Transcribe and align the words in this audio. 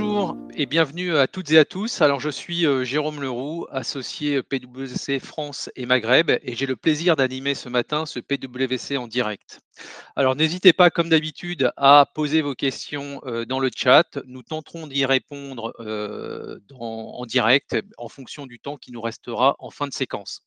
Bonjour 0.00 0.34
et 0.54 0.64
bienvenue 0.64 1.14
à 1.18 1.26
toutes 1.26 1.50
et 1.50 1.58
à 1.58 1.66
tous. 1.66 2.00
Alors 2.00 2.20
je 2.20 2.30
suis 2.30 2.64
euh, 2.64 2.84
Jérôme 2.84 3.20
Leroux, 3.20 3.66
associé 3.70 4.42
PwC 4.42 5.20
France 5.20 5.68
et 5.76 5.84
Maghreb 5.84 6.30
et 6.30 6.56
j'ai 6.56 6.64
le 6.64 6.74
plaisir 6.74 7.16
d'animer 7.16 7.54
ce 7.54 7.68
matin 7.68 8.06
ce 8.06 8.18
PwC 8.18 8.96
en 8.96 9.06
direct. 9.06 9.60
Alors 10.16 10.36
n'hésitez 10.36 10.72
pas 10.72 10.88
comme 10.88 11.10
d'habitude 11.10 11.70
à 11.76 12.06
poser 12.14 12.40
vos 12.40 12.54
questions 12.54 13.20
euh, 13.26 13.44
dans 13.44 13.60
le 13.60 13.68
chat. 13.76 14.18
Nous 14.24 14.42
tenterons 14.42 14.86
d'y 14.86 15.04
répondre 15.04 15.74
euh, 15.80 16.58
en 16.78 17.26
direct 17.26 17.76
en 17.98 18.08
fonction 18.08 18.46
du 18.46 18.58
temps 18.58 18.78
qui 18.78 18.92
nous 18.92 19.02
restera 19.02 19.54
en 19.58 19.68
fin 19.68 19.86
de 19.86 19.92
séquence. 19.92 20.40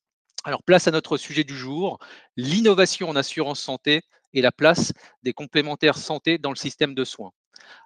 Alors 0.45 0.63
place 0.63 0.87
à 0.87 0.91
notre 0.91 1.15
sujet 1.15 1.43
du 1.43 1.55
jour, 1.55 1.99
l'innovation 2.37 3.07
en 3.07 3.15
assurance 3.15 3.61
santé 3.61 4.01
et 4.33 4.41
la 4.41 4.51
place 4.51 4.93
des 5.23 5.33
complémentaires 5.33 5.97
santé 5.97 6.37
dans 6.37 6.49
le 6.49 6.55
système 6.55 6.93
de 6.93 7.03
soins. 7.03 7.31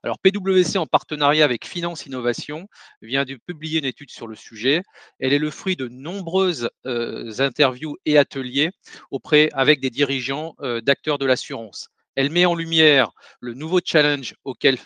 Alors 0.04 0.18
PwC 0.20 0.78
en 0.78 0.88
partenariat 0.88 1.46
avec 1.46 1.68
Finance 1.68 2.06
Innovation 2.06 2.68
vient 3.02 3.26
de 3.26 3.36
publier 3.36 3.80
une 3.80 3.86
étude 3.86 4.10
sur 4.10 4.28
le 4.28 4.36
sujet. 4.36 4.82
Elle 5.20 5.34
est 5.34 5.40
le 5.40 5.52
fruit 5.52 5.76
de 5.76 5.88
nombreuses 5.88 6.70
euh, 6.86 7.32
interviews 7.40 7.98
et 8.06 8.18
ateliers 8.18 8.72
auprès 9.12 9.50
avec 9.54 9.80
des 9.80 9.90
dirigeants 9.90 10.56
euh, 10.62 10.82
d'acteurs 10.82 11.18
de 11.18 11.26
l'assurance. 11.26 11.90
Elle 12.16 12.32
met 12.32 12.46
en 12.46 12.56
lumière 12.56 13.12
le 13.40 13.54
nouveau 13.54 13.80
challenge 13.84 14.36
auquel 14.44 14.78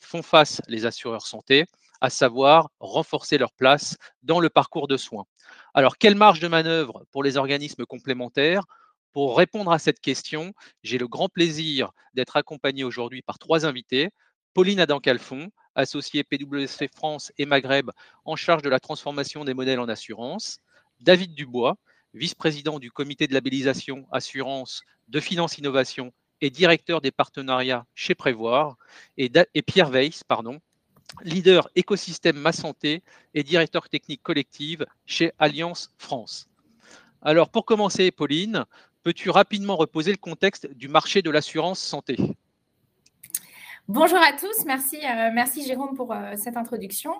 font 0.00 0.22
face 0.22 0.60
les 0.68 0.86
assureurs 0.86 1.26
santé, 1.26 1.64
à 2.00 2.10
savoir 2.10 2.70
renforcer 2.80 3.38
leur 3.38 3.52
place 3.52 3.96
dans 4.22 4.40
le 4.40 4.48
parcours 4.48 4.88
de 4.88 4.96
soins. 4.96 5.24
Alors, 5.74 5.98
quelle 5.98 6.14
marge 6.14 6.40
de 6.40 6.48
manœuvre 6.48 7.04
pour 7.10 7.22
les 7.22 7.36
organismes 7.36 7.84
complémentaires? 7.84 8.62
Pour 9.18 9.36
répondre 9.36 9.72
à 9.72 9.80
cette 9.80 9.98
question, 9.98 10.52
j'ai 10.84 10.96
le 10.96 11.08
grand 11.08 11.28
plaisir 11.28 11.90
d'être 12.14 12.36
accompagné 12.36 12.84
aujourd'hui 12.84 13.20
par 13.20 13.40
trois 13.40 13.66
invités. 13.66 14.10
Pauline 14.54 14.78
Adam-Calfon, 14.78 15.50
associée 15.74 16.22
PwC 16.22 16.86
France 16.86 17.32
et 17.36 17.44
Maghreb 17.44 17.90
en 18.24 18.36
charge 18.36 18.62
de 18.62 18.68
la 18.68 18.78
transformation 18.78 19.44
des 19.44 19.54
modèles 19.54 19.80
en 19.80 19.88
assurance. 19.88 20.58
David 21.00 21.34
Dubois, 21.34 21.78
vice-président 22.14 22.78
du 22.78 22.92
comité 22.92 23.26
de 23.26 23.34
labellisation 23.34 24.06
assurance 24.12 24.82
de 25.08 25.18
Finance 25.18 25.58
Innovation 25.58 26.12
et 26.40 26.50
directeur 26.50 27.00
des 27.00 27.10
partenariats 27.10 27.86
chez 27.96 28.14
Prévoir. 28.14 28.76
Et, 29.16 29.32
Pierre 29.66 29.90
Weiss, 29.90 30.22
leader 31.22 31.68
écosystème 31.74 32.36
Ma 32.36 32.52
Santé 32.52 33.02
et 33.34 33.42
directeur 33.42 33.88
technique 33.88 34.22
collective 34.22 34.86
chez 35.06 35.32
Alliance 35.40 35.90
France. 35.98 36.48
Alors 37.20 37.50
pour 37.50 37.64
commencer, 37.64 38.12
Pauline, 38.12 38.64
peux-tu 39.02 39.30
rapidement 39.30 39.76
reposer 39.76 40.10
le 40.10 40.18
contexte 40.18 40.66
du 40.74 40.88
marché 40.88 41.22
de 41.22 41.30
l'assurance 41.30 41.78
santé? 41.78 42.16
Bonjour 43.88 44.18
à 44.18 44.32
tous, 44.32 44.66
merci, 44.66 44.96
euh, 44.96 45.30
merci 45.32 45.64
Jérôme 45.64 45.96
pour 45.96 46.12
euh, 46.12 46.34
cette 46.36 46.58
introduction. 46.58 47.14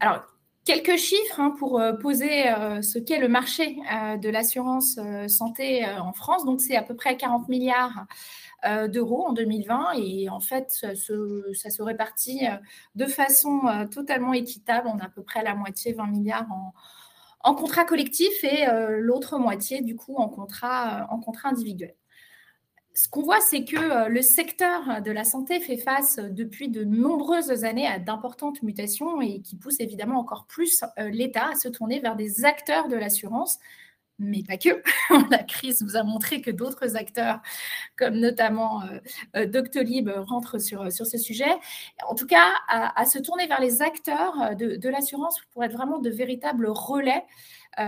Alors, 0.00 0.24
quelques 0.64 0.96
chiffres 0.96 1.38
hein, 1.38 1.54
pour 1.56 1.78
euh, 1.80 1.92
poser 1.92 2.52
ce 2.82 2.98
qu'est 2.98 3.20
le 3.20 3.28
marché 3.28 3.76
de 4.20 4.28
l'assurance 4.28 4.98
santé 5.28 5.86
en 5.86 6.12
France. 6.12 6.44
Donc, 6.44 6.60
c'est 6.60 6.74
à 6.74 6.82
peu 6.82 6.96
près 6.96 7.16
40 7.16 7.48
milliards 7.48 8.06
d'euros 8.88 9.28
en 9.28 9.32
2020 9.32 9.92
et 9.98 10.28
en 10.28 10.40
fait, 10.40 10.72
ça 10.72 10.96
se, 10.96 11.52
ça 11.54 11.70
se 11.70 11.80
répartit 11.80 12.40
de 12.96 13.06
façon 13.06 13.60
totalement 13.92 14.32
équitable. 14.32 14.90
On 14.92 14.98
a 14.98 15.04
à 15.04 15.08
peu 15.08 15.22
près 15.22 15.44
la 15.44 15.54
moitié, 15.54 15.92
20 15.92 16.06
milliards 16.08 16.50
en, 16.50 16.72
en 17.40 17.54
contrat 17.54 17.84
collectif 17.84 18.44
et 18.44 18.66
l'autre 18.98 19.38
moitié, 19.38 19.80
du 19.80 19.96
coup, 19.96 20.16
en 20.16 20.28
contrat, 20.28 21.06
en 21.10 21.20
contrat 21.20 21.50
individuel. 21.50 21.94
Ce 22.98 23.08
qu'on 23.08 23.22
voit, 23.22 23.40
c'est 23.40 23.64
que 23.64 23.76
euh, 23.76 24.08
le 24.08 24.22
secteur 24.22 25.02
de 25.02 25.12
la 25.12 25.22
santé 25.22 25.60
fait 25.60 25.76
face 25.76 26.18
euh, 26.18 26.30
depuis 26.30 26.68
de 26.68 26.82
nombreuses 26.82 27.62
années 27.62 27.86
à 27.86 28.00
d'importantes 28.00 28.60
mutations 28.64 29.20
et 29.20 29.40
qui 29.40 29.54
pousse 29.54 29.78
évidemment 29.78 30.18
encore 30.18 30.46
plus 30.46 30.82
euh, 30.98 31.08
l'État 31.08 31.50
à 31.52 31.54
se 31.54 31.68
tourner 31.68 32.00
vers 32.00 32.16
des 32.16 32.44
acteurs 32.44 32.88
de 32.88 32.96
l'assurance, 32.96 33.60
mais 34.18 34.42
pas 34.42 34.56
que. 34.56 34.82
la 35.30 35.42
crise 35.42 35.82
nous 35.82 35.96
a 35.96 36.02
montré 36.02 36.40
que 36.40 36.50
d'autres 36.50 36.96
acteurs, 36.96 37.40
comme 37.96 38.14
notamment 38.14 38.82
Doctolib, 39.34 40.08
rentrent 40.08 40.58
sur, 40.58 40.90
sur 40.92 41.06
ce 41.06 41.18
sujet. 41.18 41.50
En 42.08 42.14
tout 42.14 42.26
cas, 42.26 42.48
à, 42.68 43.04
se 43.06 43.18
tourner 43.18 43.46
vers 43.46 43.60
les 43.60 43.82
acteurs 43.82 44.56
de, 44.56 44.76
de 44.76 44.88
l'assurance 44.88 45.40
pour 45.52 45.64
être 45.64 45.72
vraiment 45.72 45.98
de 45.98 46.10
véritables 46.10 46.68
relais 46.68 47.24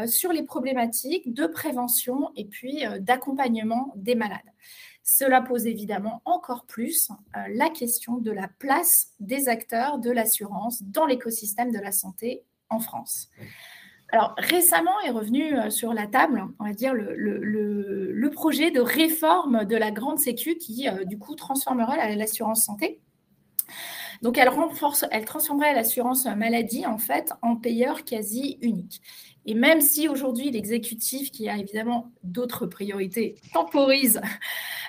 sur 0.06 0.32
les 0.32 0.44
problématiques 0.44 1.34
de 1.34 1.46
prévention 1.46 2.30
et 2.36 2.44
puis 2.44 2.84
d'accompagnement 3.00 3.92
des 3.96 4.14
malades. 4.14 4.40
Cela 5.02 5.40
pose 5.40 5.66
évidemment 5.66 6.22
encore 6.24 6.66
plus 6.66 7.10
euh, 7.36 7.40
la 7.54 7.68
question 7.68 8.18
de 8.18 8.30
la 8.30 8.46
place 8.46 9.08
des 9.18 9.48
acteurs 9.48 9.98
de 9.98 10.10
l'assurance 10.10 10.82
dans 10.82 11.04
l'écosystème 11.04 11.72
de 11.72 11.80
la 11.80 11.90
santé 11.90 12.44
en 12.68 12.78
France. 12.78 13.28
Alors 14.12 14.34
récemment 14.38 15.00
est 15.06 15.10
revenu 15.10 15.56
euh, 15.56 15.70
sur 15.70 15.94
la 15.94 16.06
table, 16.06 16.44
on 16.58 16.64
va 16.64 16.72
dire, 16.72 16.94
le, 16.94 18.30
projet 18.32 18.70
de 18.70 18.80
réforme 18.80 19.64
de 19.64 19.76
la 19.76 19.90
grande 19.90 20.18
sécu 20.18 20.56
qui, 20.56 20.88
euh, 20.88 21.04
du 21.04 21.18
coup, 21.18 21.34
transformerait 21.34 22.16
l'assurance 22.16 22.64
santé. 22.64 23.00
Donc, 24.22 24.38
elle, 24.38 24.48
renforce, 24.48 25.04
elle 25.10 25.24
transformerait 25.24 25.74
l'assurance 25.74 26.26
maladie, 26.26 26.86
en 26.86 26.96
fait, 26.96 27.32
en 27.42 27.56
payeur 27.56 28.04
quasi 28.04 28.58
unique. 28.62 29.02
Et 29.46 29.54
même 29.54 29.80
si 29.80 30.08
aujourd'hui 30.08 30.50
l'exécutif, 30.50 31.30
qui 31.30 31.48
a 31.48 31.56
évidemment 31.56 32.12
d'autres 32.22 32.66
priorités, 32.66 33.36
temporise 33.52 34.20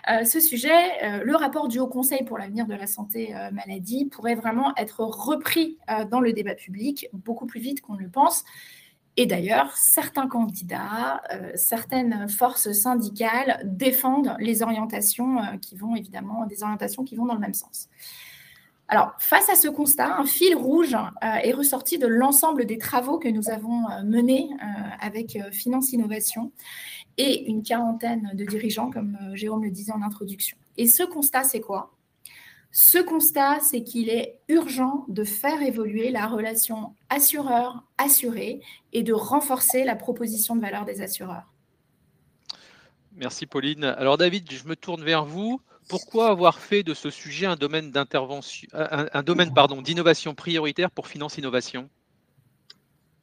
euh, 0.09 0.23
ce 0.23 0.39
sujet, 0.39 1.23
le 1.23 1.35
rapport 1.35 1.67
du 1.67 1.79
Haut 1.79 1.87
Conseil 1.87 2.23
pour 2.23 2.37
l'avenir 2.37 2.67
de 2.67 2.75
la 2.75 2.87
santé 2.87 3.33
maladie 3.51 4.05
pourrait 4.05 4.35
vraiment 4.35 4.73
être 4.77 5.01
repris 5.01 5.77
dans 6.09 6.19
le 6.19 6.33
débat 6.33 6.55
public 6.55 7.07
beaucoup 7.13 7.47
plus 7.47 7.59
vite 7.59 7.81
qu'on 7.81 7.95
le 7.95 8.09
pense. 8.09 8.43
Et 9.21 9.27
d'ailleurs, 9.27 9.77
certains 9.77 10.27
candidats, 10.27 11.21
certaines 11.53 12.27
forces 12.27 12.71
syndicales 12.71 13.61
défendent 13.63 14.35
les 14.39 14.63
orientations 14.63 15.37
qui 15.61 15.75
vont 15.75 15.95
évidemment, 15.95 16.47
des 16.47 16.63
orientations 16.63 17.03
qui 17.03 17.15
vont 17.15 17.27
dans 17.27 17.35
le 17.35 17.39
même 17.39 17.53
sens. 17.53 17.87
Alors, 18.87 19.13
face 19.19 19.47
à 19.47 19.55
ce 19.55 19.67
constat, 19.67 20.17
un 20.17 20.25
fil 20.25 20.55
rouge 20.55 20.97
est 21.21 21.51
ressorti 21.51 21.99
de 21.99 22.07
l'ensemble 22.07 22.65
des 22.65 22.79
travaux 22.79 23.19
que 23.19 23.29
nous 23.29 23.51
avons 23.51 23.83
menés 24.03 24.49
avec 24.99 25.37
Finance 25.51 25.93
Innovation 25.93 26.51
et 27.17 27.47
une 27.47 27.61
quarantaine 27.61 28.31
de 28.33 28.45
dirigeants, 28.45 28.89
comme 28.89 29.17
euh, 29.21 29.35
Jérôme 29.35 29.63
le 29.63 29.69
disait 29.69 29.91
en 29.91 30.01
introduction. 30.01 30.57
Et 30.77 30.87
ce 30.87 31.03
constat, 31.03 31.43
c'est 31.43 31.61
quoi? 31.61 31.93
Ce 32.71 32.97
constat, 32.97 33.59
c'est 33.59 33.83
qu'il 33.83 34.09
est 34.09 34.39
urgent 34.47 35.05
de 35.09 35.25
faire 35.25 35.61
évoluer 35.61 36.09
la 36.09 36.27
relation 36.27 36.95
assureur-assuré 37.09 38.61
et 38.93 39.03
de 39.03 39.13
renforcer 39.13 39.83
la 39.83 39.95
proposition 39.95 40.55
de 40.55 40.61
valeur 40.61 40.85
des 40.85 41.01
assureurs. 41.01 41.51
Merci 43.13 43.45
Pauline. 43.45 43.83
Alors 43.83 44.17
David, 44.17 44.49
je 44.51 44.65
me 44.67 44.77
tourne 44.77 45.03
vers 45.03 45.25
vous. 45.25 45.59
Pourquoi 45.89 46.29
avoir 46.29 46.59
fait 46.59 46.83
de 46.83 46.93
ce 46.93 47.09
sujet 47.09 47.45
un 47.45 47.57
domaine 47.57 47.91
d'intervention, 47.91 48.69
un, 48.71 49.23
domaine 49.23 49.51
d'innovation 49.83 50.33
prioritaire 50.33 50.91
pour 50.91 51.07
Finance 51.07 51.37
Innovation? 51.37 51.89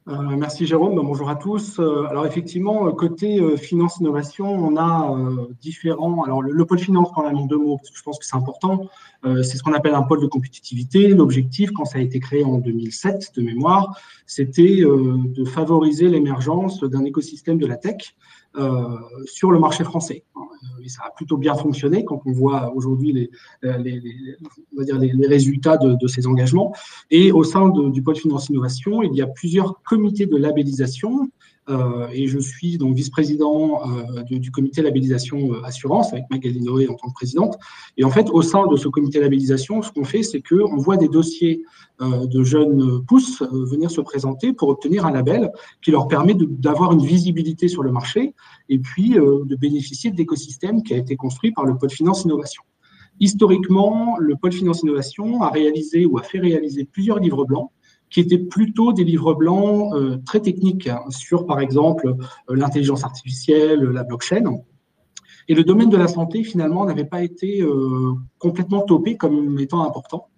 Euh, 0.09 0.37
merci 0.39 0.65
Jérôme, 0.65 0.95
ben, 0.95 1.03
bonjour 1.03 1.29
à 1.29 1.37
tous. 1.37 1.79
Euh, 1.79 2.07
alors 2.09 2.25
effectivement, 2.25 2.91
côté 2.93 3.41
euh, 3.41 3.59
finance 3.59 3.99
innovation, 3.99 4.47
on 4.47 4.77
a 4.79 5.15
différents. 5.61 6.23
Alors 6.23 6.41
le, 6.41 6.65
pôle 6.65 6.79
finance, 6.79 7.11
quand 7.15 7.25
même 7.25 7.37
en 7.37 7.45
deux 7.45 7.59
mots, 7.59 7.77
parce 7.77 7.91
que 7.91 7.99
je 7.99 8.03
pense 8.03 8.19
que 8.19 8.25
c'est 8.25 8.37
important, 8.37 8.87
c'est 9.25 9.57
ce 9.57 9.63
qu'on 9.63 9.75
appelle 9.75 9.95
un 9.95 10.03
pôle 10.03 10.23
de 10.23 10.27
compétitivité. 10.27 11.09
L'objectif, 11.09 11.73
quand 11.73 11.85
ça 11.85 11.99
a 11.99 12.01
été 12.01 12.21
créé 12.21 12.45
en 12.45 12.59
2007 12.59 13.33
de 13.37 13.43
mémoire, 13.43 13.99
c'était 14.27 14.81
de 14.81 15.45
favoriser 15.45 16.09
l'émergence 16.09 16.83
d'un 16.85 17.05
écosystème 17.05 17.59
de 17.59 17.67
la 17.67 17.77
tech 17.77 18.15
sur 19.27 19.51
le 19.51 19.59
marché 19.59 19.85
français. 19.85 20.25
Euh, 20.63 20.85
et 20.85 20.89
ça 20.89 21.03
a 21.07 21.11
plutôt 21.11 21.37
bien 21.37 21.55
fonctionné 21.55 22.05
quand 22.05 22.23
on 22.27 22.33
voit 22.33 22.73
aujourd'hui 22.75 23.13
les, 23.13 23.31
euh, 23.65 25.29
résultats 25.29 25.77
de, 25.77 26.07
ces 26.07 26.27
engagements. 26.27 26.75
Et 27.11 27.33
au 27.33 27.45
sein 27.45 27.69
du 27.69 28.03
pôle 28.03 28.17
finance 28.17 28.49
innovation, 28.49 29.03
il 29.03 29.15
y 29.15 29.23
a 29.23 29.27
plusieurs 29.27 29.83
comités 29.83 30.27
de 30.27 30.37
labellisation 30.37 31.31
et 32.13 32.27
je 32.27 32.39
suis 32.39 32.79
donc 32.79 32.97
vice-président 32.97 33.83
euh, 33.87 34.23
du 34.23 34.51
comité 34.51 34.83
labellisation 34.83 35.53
euh, 35.53 35.63
assurance 35.65 36.13
avec 36.13 36.25
Magali 36.31 36.61
Noé 36.61 36.89
en 36.89 36.95
tant 36.95 37.09
que 37.09 37.15
présidente. 37.15 37.59
Et 37.97 38.05
en 38.05 38.11
fait, 38.11 38.31
au 38.31 38.43
sein 38.43 38.67
de 38.67 38.77
ce 38.77 38.89
comité 38.89 39.21
labellisation, 39.21 39.83
ce 39.83 39.93
qu'on 39.93 40.05
fait, 40.05 40.23
c'est 40.23 40.41
qu'on 40.41 40.77
voit 40.77 40.97
des 40.97 41.09
dossiers 41.09 41.63
de 42.01 42.45
jeunes 42.45 43.05
pousses 43.07 43.43
venir 43.43 43.91
se 43.91 44.01
présenter 44.01 44.53
pour 44.53 44.69
obtenir 44.69 45.05
un 45.05 45.11
label 45.11 45.51
qui 45.83 45.91
leur 45.91 46.07
permet 46.07 46.35
d'avoir 46.35 46.93
une 46.93 47.05
visibilité 47.05 47.67
sur 47.67 47.83
le 47.83 47.91
marché 47.91 48.35
et 48.69 48.79
puis 48.79 49.11
de 49.11 49.57
bénéficier 49.57 50.13
de 50.13 50.17
l'écosystème 50.17 50.83
qui 50.85 50.95
a 50.95 50.97
été 50.97 51.17
construit 51.17 51.51
par 51.51 51.65
le 51.65 51.77
Pôle 51.77 51.91
Finance 51.91 52.25
Innovation. 52.25 52.63
Historiquement, 53.21 54.17
le 54.19 54.37
Pôle 54.37 54.53
Finance 54.53 54.83
Innovation 54.83 55.43
a 55.43 55.51
réalisé 55.51 56.07
ou 56.07 56.19
a 56.19 56.23
fait 56.23 56.39
réaliser 56.39 56.85
plusieurs 56.85 57.19
livres 57.19 57.45
blancs 57.45 57.71
qui 58.11 58.21
étaient 58.21 58.39
plutôt 58.39 58.93
des 58.93 59.05
livres 59.05 59.35
blancs 59.35 59.95
euh, 59.95 60.19
très 60.25 60.41
techniques 60.41 60.89
hein, 60.89 61.01
sur, 61.11 61.47
par 61.47 61.61
exemple, 61.61 62.15
euh, 62.51 62.57
l'intelligence 62.57 63.05
artificielle, 63.05 63.81
la 63.81 64.05
blockchain. 64.05 64.45
Et 65.49 65.55
le 65.55 65.65
domaine 65.65 65.89
de 65.89 65.97
la 65.97 66.09
santé, 66.09 66.45
finalement, 66.45 66.85
n'avait 66.85 67.07
pas 67.07 67.23
été 67.23 67.65
complètement 68.39 68.83
topé 68.83 69.17
comme 69.17 69.59
étant 69.59 69.83
important. 69.83 70.29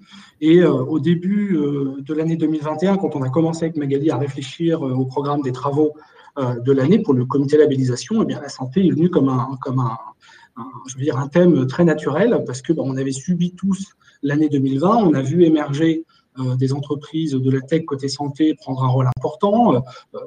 Et 0.41 0.63
au 0.65 1.01
début 1.01 1.59
de 1.99 2.15
l'année 2.15 2.37
2021, 2.37 2.97
quand 2.97 3.17
on 3.17 3.23
a 3.23 3.29
commencé 3.29 3.65
avec 3.65 3.77
Magali 3.77 4.09
à 4.13 4.19
réfléchir 4.19 4.83
au 4.83 5.05
programme 5.07 5.43
des 5.43 5.51
travaux 5.51 5.95
de 6.39 6.71
l'année 6.71 7.01
pour 7.01 7.15
le 7.15 7.25
comité 7.25 7.57
labellisation, 7.57 8.23
eh 8.23 8.25
bien, 8.25 8.41
la 8.41 8.49
santé 8.49 8.87
est 8.87 8.91
venue 8.93 9.11
comme 9.11 9.29
un, 9.29 9.49
comme 9.61 9.81
un, 9.81 9.99
je 10.87 10.97
veux 10.97 11.03
dire, 11.03 11.19
un 11.19 11.29
thème 11.29 11.67
très 11.67 11.85
naturel 11.85 12.45
parce 12.47 12.63
que 12.63 12.73
on 12.79 12.97
avait 12.97 13.13
subi 13.13 13.53
tous 13.55 13.97
l'année 14.23 14.49
2020, 14.49 14.97
on 14.97 15.15
a 15.15 15.23
vu 15.23 15.45
émerger 15.45 16.05
euh, 16.05 16.20
des 16.59 16.73
entreprises 16.73 17.33
de 17.33 17.51
la 17.51 17.61
tech 17.61 17.85
côté 17.85 18.09
santé 18.09 18.55
prendre 18.55 18.85
un 18.85 18.89
rôle 18.89 19.09
important. 19.17 19.75
Euh, 19.75 20.19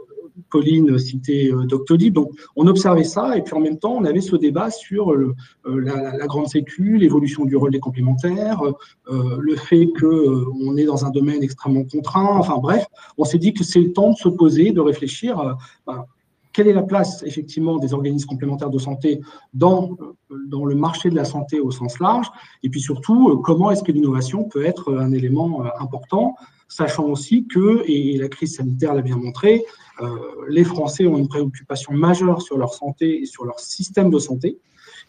Pauline 0.49 0.97
citait 0.97 1.51
euh, 1.51 1.65
Doctolib. 1.65 2.13
Donc, 2.13 2.31
on 2.55 2.67
observait 2.67 3.03
ça 3.03 3.37
et 3.37 3.41
puis 3.41 3.53
en 3.53 3.59
même 3.59 3.77
temps, 3.77 3.93
on 3.93 4.03
avait 4.03 4.21
ce 4.21 4.35
débat 4.35 4.69
sur 4.69 5.15
la, 5.65 6.27
grande 6.27 6.47
sécu, 6.47 6.97
l'évolution 6.97 7.45
du 7.45 7.55
rôle 7.55 7.71
des 7.71 7.79
complémentaires, 7.79 8.61
le 9.09 9.55
fait 9.55 9.87
qu'on 9.99 10.77
est 10.77 10.85
dans 10.85 11.05
un 11.05 11.09
domaine 11.09 11.43
extrêmement 11.43 11.83
contraint. 11.83 12.37
Enfin 12.37 12.57
bref, 12.57 12.85
on 13.17 13.25
s'est 13.25 13.37
dit 13.37 13.53
que 13.53 13.63
c'est 13.63 13.81
le 13.81 13.93
temps 13.93 14.11
de 14.11 14.17
se 14.17 14.29
poser, 14.29 14.71
de 14.71 14.81
réfléchir. 14.81 15.57
Ben, 15.85 16.05
quelle 16.53 16.67
est 16.67 16.73
la 16.73 16.83
place 16.83 17.23
effectivement 17.23 17.77
des 17.77 17.93
organismes 17.93 18.27
complémentaires 18.27 18.69
de 18.69 18.77
santé 18.77 19.19
dans, 19.53 19.97
dans 20.47 20.65
le 20.65 20.75
marché 20.75 21.09
de 21.09 21.15
la 21.15 21.25
santé 21.25 21.59
au 21.59 21.71
sens 21.71 21.99
large? 21.99 22.27
Et 22.61 22.69
puis 22.69 22.79
surtout, 22.79 23.41
comment 23.43 23.71
est-ce 23.71 23.83
que 23.83 23.91
l'innovation 23.91 24.43
peut 24.43 24.63
être 24.63 24.95
un 24.95 25.11
élément 25.11 25.65
euh, 25.65 25.69
important, 25.79 26.35
sachant 26.67 27.05
aussi 27.05 27.47
que, 27.47 27.83
et 27.85 28.17
la 28.17 28.29
crise 28.29 28.55
sanitaire 28.55 28.93
l'a 28.93 29.01
bien 29.01 29.17
montré, 29.17 29.63
euh, 30.01 30.07
les 30.47 30.63
Français 30.63 31.05
ont 31.07 31.17
une 31.17 31.27
préoccupation 31.27 31.93
majeure 31.93 32.41
sur 32.41 32.57
leur 32.57 32.73
santé 32.73 33.21
et 33.21 33.25
sur 33.25 33.45
leur 33.45 33.59
système 33.59 34.09
de 34.09 34.19
santé. 34.19 34.59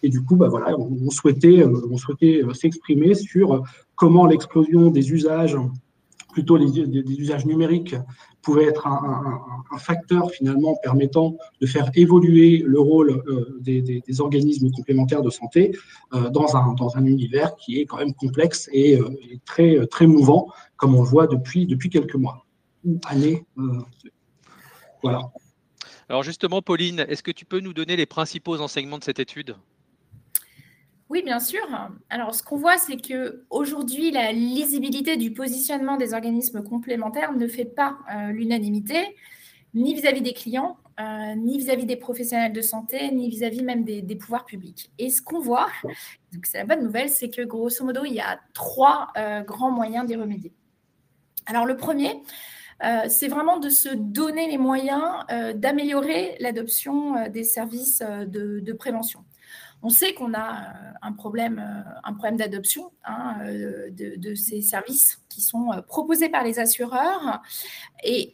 Et 0.02 0.08
du 0.08 0.22
coup, 0.22 0.36
bah 0.36 0.48
voilà, 0.48 0.76
on, 0.78 1.10
souhaitait, 1.10 1.62
euh, 1.62 1.88
on 1.90 1.96
souhaitait 1.96 2.42
s'exprimer 2.54 3.14
sur 3.14 3.62
comment 3.94 4.26
l'explosion 4.26 4.90
des 4.90 5.12
usages 5.12 5.56
plutôt 6.34 6.56
les, 6.56 6.86
des, 6.86 7.20
usages 7.20 7.46
numériques 7.46 7.94
pouvaient 8.42 8.66
être 8.66 8.86
un, 8.86 9.78
facteur 9.78 10.30
finalement 10.30 10.76
permettant 10.82 11.36
de 11.60 11.66
faire 11.66 11.90
évoluer 11.94 12.62
le 12.64 12.80
rôle 12.80 13.10
euh, 13.26 13.58
des, 13.60 14.20
organismes 14.20 14.70
complémentaires 14.70 15.22
de 15.22 15.30
santé 15.30 15.72
euh, 16.12 16.28
dans, 16.30 16.56
un, 16.56 17.04
univers 17.04 17.54
qui 17.56 17.80
est 17.80 17.86
quand 17.86 17.98
même 17.98 18.14
complexe 18.14 18.68
et, 18.72 18.98
euh, 18.98 19.86
très, 19.86 20.06
mouvant, 20.06 20.48
comme 20.76 20.94
on 20.94 21.02
le 21.02 21.08
voit 21.08 21.26
depuis, 21.26 21.66
depuis 21.66 21.88
quelques 21.88 22.16
mois 22.16 22.44
années. 23.06 23.46
voilà. 25.02 25.20
Alors 26.08 26.22
justement, 26.22 26.60
Pauline, 26.60 27.06
est-ce 27.08 27.22
que 27.22 27.30
tu 27.30 27.44
peux 27.44 27.60
nous 27.60 27.72
donner 27.72 27.96
les 27.96 28.06
principaux 28.06 28.60
enseignements 28.60 28.98
de 28.98 29.04
cette 29.04 29.20
étude? 29.20 29.56
Oui, 31.10 31.22
bien 31.22 31.38
sûr. 31.38 31.60
Alors, 32.08 32.34
ce 32.34 32.42
qu'on 32.42 32.56
voit, 32.56 32.78
c'est 32.78 32.96
que 32.96 33.44
aujourd'hui, 33.50 34.10
la 34.10 34.32
lisibilité 34.32 35.16
du 35.16 35.32
positionnement 35.32 35.96
des 35.98 36.14
organismes 36.14 36.62
complémentaires 36.62 37.32
ne 37.34 37.46
fait 37.46 37.66
pas 37.66 37.98
euh, 38.14 38.32
l'unanimité, 38.32 39.14
ni 39.74 39.92
vis-à-vis 39.92 40.22
des 40.22 40.32
clients, 40.32 40.78
euh, 41.00 41.34
ni 41.34 41.58
vis-à-vis 41.58 41.84
des 41.84 41.96
professionnels 41.96 42.54
de 42.54 42.62
santé, 42.62 43.10
ni 43.10 43.28
vis-à-vis 43.28 43.62
même 43.62 43.84
des, 43.84 44.16
pouvoirs 44.16 44.46
publics. 44.46 44.90
Et 44.98 45.10
ce 45.10 45.20
qu'on 45.20 45.40
voit, 45.40 45.68
c'est 46.42 46.58
la 46.58 46.64
bonne 46.64 46.82
nouvelle, 46.82 47.10
c'est 47.10 47.28
que 47.28 47.42
grosso 47.42 47.84
modo, 47.84 48.04
il 48.06 48.14
y 48.14 48.20
a 48.20 48.40
trois 48.54 49.08
euh, 49.18 49.42
grands 49.42 49.72
moyens 49.72 50.06
d'y 50.06 50.16
remédier. 50.16 50.52
Alors, 51.44 51.66
le 51.66 51.76
premier, 51.76 52.22
c'est 53.08 53.28
vraiment 53.28 53.58
de 53.58 53.68
se 53.68 53.88
donner 53.88 54.48
les 54.48 54.58
moyens 54.58 55.24
d'améliorer 55.54 56.36
l'adoption 56.40 57.28
des 57.28 57.44
services 57.44 58.02
de 58.02 58.72
prévention. 58.72 59.24
On 59.84 59.90
sait 59.90 60.14
qu'on 60.14 60.32
a 60.32 60.62
euh, 60.62 60.92
un 61.02 61.12
problème, 61.12 61.58
euh, 61.58 62.00
un 62.04 62.14
problème 62.14 62.38
d'adoption 62.38 62.90
hein, 63.04 63.36
euh, 63.42 63.90
de, 63.90 64.16
de, 64.16 64.34
ces 64.34 64.62
services 64.62 65.22
qui 65.28 65.42
sont 65.42 65.70
proposés 65.86 66.30
par 66.30 66.42
les 66.42 66.58
assureurs. 66.58 67.42
Et 68.02 68.32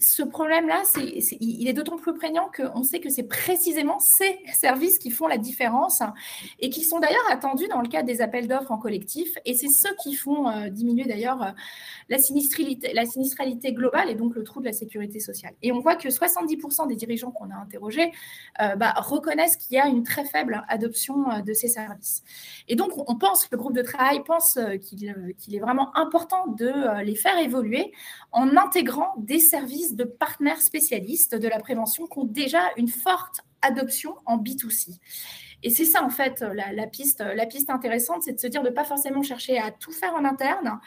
ce 0.00 0.22
problème-là, 0.22 0.82
il 1.40 1.68
est 1.68 1.72
d'autant 1.72 1.96
plus 1.96 2.14
prégnant 2.14 2.48
qu'on 2.54 2.84
sait 2.84 3.00
que 3.00 3.10
c'est 3.10 3.24
précisément 3.24 3.98
ces 3.98 4.38
services 4.54 4.98
qui 4.98 5.10
font 5.10 5.26
la 5.26 5.38
différence 5.38 6.02
et 6.60 6.70
qui 6.70 6.84
sont 6.84 7.00
d'ailleurs 7.00 7.24
attendus 7.30 7.66
dans 7.66 7.82
le 7.82 7.88
cadre 7.88 8.06
des 8.06 8.20
appels 8.20 8.46
d'offres 8.46 8.70
en 8.70 8.78
collectif. 8.78 9.36
Et 9.44 9.54
c'est 9.54 9.68
ceux 9.68 9.94
qui 10.00 10.14
font 10.14 10.48
euh, 10.48 10.68
diminuer 10.68 11.04
d'ailleurs 11.04 11.42
euh, 11.42 11.50
la, 12.08 12.18
sinistralité, 12.18 13.72
globale 13.72 14.08
et 14.08 14.14
donc 14.14 14.36
le 14.36 14.44
trou 14.44 14.60
de 14.60 14.66
la 14.66 14.72
sécurité 14.72 15.18
sociale. 15.18 15.54
Et 15.62 15.72
on 15.72 15.80
voit 15.80 15.96
que 15.96 16.08
70% 16.08 16.86
des 16.86 16.94
dirigeants 16.94 17.32
qu'on 17.32 17.50
a 17.50 17.56
interrogés 17.56 18.12
euh, 18.60 18.76
bah, 18.76 18.94
reconnaissent 18.98 19.56
qu'il 19.56 19.76
y 19.76 19.80
a 19.80 19.88
une 19.88 20.04
très 20.04 20.24
faible 20.24 20.64
adoption 20.68 21.42
de 21.44 21.52
ces 21.52 21.68
services. 21.68 22.22
Et 22.68 22.76
donc, 22.76 22.92
on 22.96 23.16
pense, 23.16 23.48
le 23.50 23.58
groupe 23.58 23.74
de 23.74 23.82
travail 23.82 24.22
pense 24.22 24.58
qu'il 24.80 25.04
est 25.04 25.60
vraiment 25.60 25.96
important 25.96 26.46
de 26.46 27.02
les 27.02 27.16
faire 27.16 27.36
évoluer 27.38 27.92
en 28.30 28.56
intégrant 28.56 29.14
des 29.18 29.40
services 29.40 29.87
de 29.94 30.04
partenaires 30.04 30.60
spécialistes 30.60 31.34
de 31.34 31.48
la 31.48 31.58
prévention 31.58 32.06
qui 32.06 32.18
ont 32.18 32.24
déjà 32.24 32.60
une 32.76 32.88
forte 32.88 33.40
adoption 33.62 34.14
en 34.26 34.38
B2C. 34.38 34.98
Et 35.62 35.70
c'est 35.70 35.84
ça, 35.84 36.04
en 36.04 36.10
fait, 36.10 36.40
la, 36.42 36.86
piste, 36.86 37.20
la 37.20 37.46
piste 37.46 37.68
intéressante, 37.70 38.22
c'est 38.22 38.32
de 38.32 38.38
se 38.38 38.46
dire 38.46 38.62
de 38.62 38.68
ne 38.68 38.74
pas 38.74 38.84
forcément 38.84 39.22
chercher 39.22 39.58
à 39.58 39.72
tout 39.72 39.90
faire 39.90 40.14
en 40.14 40.24
interne, 40.24 40.78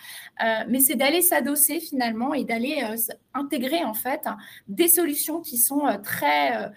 euh, 0.42 0.64
mais 0.70 0.80
c'est 0.80 0.96
d'aller 0.96 1.22
s'adosser 1.22 1.82
finalement 1.82 2.34
et 2.34 2.46
d'aller 2.46 2.82
euh, 2.90 2.96
intégrer, 3.34 3.84
en 3.84 3.94
fait, 3.94 4.22
des 4.70 4.88
solutions 4.88 5.42
qui 5.42 5.58
sont 5.58 5.86
euh, 5.88 5.98
très, 5.98 6.72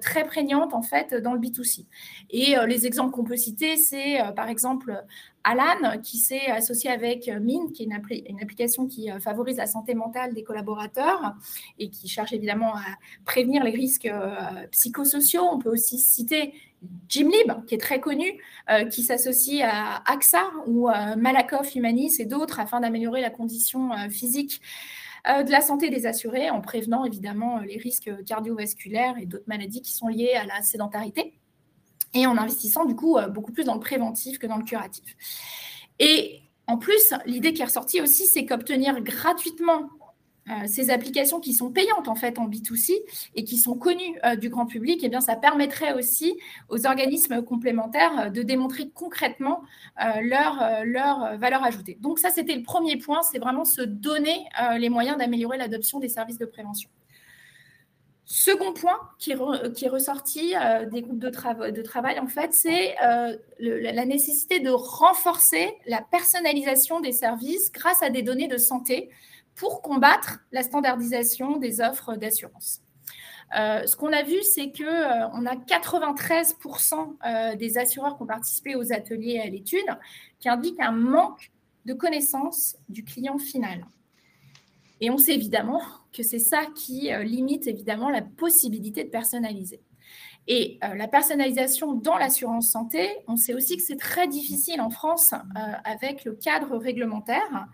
très 0.00 0.24
prégnantes, 0.24 0.74
en 0.74 0.82
fait, 0.82 1.14
dans 1.14 1.32
le 1.32 1.40
B2C. 1.40 1.86
Et 2.30 2.54
les 2.66 2.86
exemples 2.86 3.12
qu'on 3.12 3.24
peut 3.24 3.36
citer, 3.36 3.76
c'est 3.76 4.18
par 4.36 4.48
exemple 4.48 5.02
Alan, 5.44 5.98
qui 6.02 6.18
s'est 6.18 6.46
associé 6.46 6.90
avec 6.90 7.28
Mint, 7.28 7.72
qui 7.72 7.82
est 7.82 7.86
une, 7.86 8.00
une, 8.28 8.88
qui 8.88 9.08
favorise 9.20 9.56
la 9.56 9.66
santé 9.66 9.94
mentale 9.94 10.34
des 10.34 10.42
collaborateurs 10.42 11.34
et 11.78 11.90
qui 11.90 12.08
cherche 12.08 12.32
évidemment 12.32 12.74
à 12.74 12.84
prévenir 13.24 13.64
les 13.64 13.72
risques 13.72 14.10
psychosociaux. 14.70 15.44
On 15.50 15.58
peut 15.58 15.70
aussi 15.70 15.98
citer 15.98 16.54
Jimlib, 17.08 17.64
qui 17.66 17.74
est 17.74 17.80
très 17.80 18.00
connu, 18.00 18.42
euh, 18.70 18.86
qui 18.86 19.02
s'associe 19.02 19.62
à 19.62 20.02
AXA 20.10 20.50
ou 20.66 20.88
Malakoff 21.16 21.74
Humanis 21.74 22.20
et 22.20 22.24
d'autres 22.24 22.60
afin 22.60 22.80
d'améliorer 22.80 23.20
la 23.20 23.30
condition 23.30 23.92
euh, 23.92 24.08
physique 24.08 24.60
euh, 25.28 25.42
de 25.42 25.50
la 25.50 25.60
santé 25.60 25.90
des 25.90 26.06
assurés 26.06 26.50
en 26.50 26.60
prévenant 26.60 27.04
évidemment 27.04 27.58
les 27.58 27.76
risques 27.76 28.10
cardiovasculaires 28.24 29.16
et 29.20 29.26
d'autres 29.26 29.44
maladies 29.46 29.82
qui 29.82 29.92
sont 29.92 30.08
liées 30.08 30.34
à 30.34 30.44
la 30.44 30.62
sédentarité 30.62 31.34
et 32.14 32.26
en 32.26 32.36
investissant 32.36 32.84
du 32.84 32.94
coup 32.94 33.16
beaucoup 33.30 33.52
plus 33.52 33.64
dans 33.64 33.74
le 33.74 33.80
préventif 33.80 34.38
que 34.38 34.46
dans 34.46 34.58
le 34.58 34.64
curatif. 34.64 35.16
Et 35.98 36.40
en 36.66 36.76
plus, 36.76 37.14
l'idée 37.26 37.52
qui 37.52 37.62
est 37.62 37.66
ressortie 37.66 38.00
aussi, 38.00 38.26
c'est 38.26 38.44
qu'obtenir 38.44 39.00
gratuitement 39.00 39.88
euh, 40.50 40.66
ces 40.66 40.90
applications 40.90 41.38
qui 41.38 41.52
sont 41.52 41.70
payantes 41.70 42.08
en 42.08 42.16
fait 42.16 42.36
en 42.40 42.48
B2C 42.48 42.90
et 43.36 43.44
qui 43.44 43.58
sont 43.58 43.76
connues 43.76 44.18
euh, 44.24 44.34
du 44.34 44.48
grand 44.48 44.66
public, 44.66 45.00
eh 45.04 45.08
bien, 45.08 45.20
ça 45.20 45.36
permettrait 45.36 45.92
aussi 45.92 46.36
aux 46.68 46.84
organismes 46.84 47.42
complémentaires 47.42 48.18
euh, 48.18 48.28
de 48.28 48.42
démontrer 48.42 48.90
concrètement 48.92 49.62
leur, 50.20 50.84
leur 50.84 51.38
valeur 51.38 51.62
ajoutée. 51.62 51.96
Donc 52.00 52.18
ça, 52.18 52.30
c'était 52.30 52.56
le 52.56 52.62
premier 52.62 52.96
point, 52.96 53.22
c'est 53.22 53.38
vraiment 53.38 53.64
se 53.64 53.82
donner 53.82 54.46
les 54.78 54.88
moyens 54.88 55.16
d'améliorer 55.18 55.58
l'adoption 55.58 56.00
des 56.00 56.08
services 56.08 56.38
de 56.38 56.46
prévention. 56.46 56.90
Second 58.24 58.72
point 58.72 58.98
qui, 59.18 59.34
qui 59.74 59.84
est 59.84 59.88
ressorti 59.88 60.54
des 60.90 61.02
groupes 61.02 61.18
de, 61.18 61.70
de, 61.70 61.82
travail, 61.82 62.18
en 62.18 62.26
fait, 62.26 62.52
c'est 62.52 62.94
la 63.58 64.06
nécessité 64.06 64.60
de 64.60 64.70
renforcer 64.70 65.74
la 65.86 66.00
personnalisation 66.00 67.00
des 67.00 67.12
services 67.12 67.70
grâce 67.70 68.02
à 68.02 68.10
des 68.10 68.22
données 68.22 68.48
de 68.48 68.58
santé 68.58 69.10
pour 69.54 69.82
combattre 69.82 70.40
la 70.52 70.62
standardisation 70.62 71.56
des 71.56 71.80
offres 71.80 72.16
d'assurance. 72.16 72.82
Euh, 73.58 73.86
ce 73.86 73.96
qu'on 73.96 74.12
a 74.12 74.22
vu, 74.22 74.42
c'est 74.42 74.72
qu'on 74.72 74.84
euh, 74.84 75.46
a 75.46 75.56
93% 75.56 77.16
euh, 77.24 77.56
des 77.56 77.78
assureurs 77.78 78.16
qui 78.16 78.22
ont 78.22 78.26
participé 78.26 78.74
aux 78.76 78.92
ateliers 78.92 79.34
et 79.34 79.40
à 79.40 79.46
l'étude 79.46 79.84
qui 80.38 80.48
indiquent 80.48 80.80
un 80.80 80.92
manque 80.92 81.50
de 81.84 81.92
connaissance 81.92 82.76
du 82.88 83.04
client 83.04 83.38
final. 83.38 83.84
Et 85.00 85.10
on 85.10 85.18
sait 85.18 85.34
évidemment 85.34 85.82
que 86.12 86.22
c'est 86.22 86.38
ça 86.38 86.62
qui 86.76 87.10
limite 87.24 87.66
évidemment 87.66 88.08
la 88.08 88.22
possibilité 88.22 89.02
de 89.02 89.08
personnaliser. 89.08 89.80
Et 90.46 90.78
la 90.80 91.08
personnalisation 91.08 91.94
dans 91.94 92.16
l'assurance 92.16 92.70
santé, 92.70 93.08
on 93.26 93.36
sait 93.36 93.54
aussi 93.54 93.76
que 93.76 93.82
c'est 93.82 93.96
très 93.96 94.28
difficile 94.28 94.80
en 94.80 94.90
France 94.90 95.34
avec 95.84 96.24
le 96.24 96.34
cadre 96.34 96.76
réglementaire. 96.76 97.66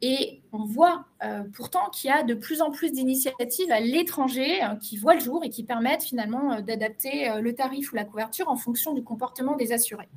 Et 0.00 0.42
on 0.52 0.64
voit 0.64 1.06
euh, 1.24 1.42
pourtant 1.52 1.90
qu'il 1.90 2.08
y 2.08 2.12
a 2.12 2.22
de 2.22 2.34
plus 2.34 2.62
en 2.62 2.70
plus 2.70 2.92
d'initiatives 2.92 3.70
à 3.72 3.80
l'étranger 3.80 4.62
euh, 4.62 4.76
qui 4.76 4.96
voient 4.96 5.14
le 5.14 5.20
jour 5.20 5.44
et 5.44 5.50
qui 5.50 5.64
permettent 5.64 6.04
finalement 6.04 6.52
euh, 6.52 6.60
d'adapter 6.60 7.30
le 7.40 7.54
tarif 7.54 7.92
ou 7.92 7.96
la 7.96 8.04
couverture 8.04 8.48
en 8.48 8.56
fonction 8.56 8.94
du 8.94 9.02
comportement 9.02 9.56
des 9.56 9.72
assurés. 9.72 10.08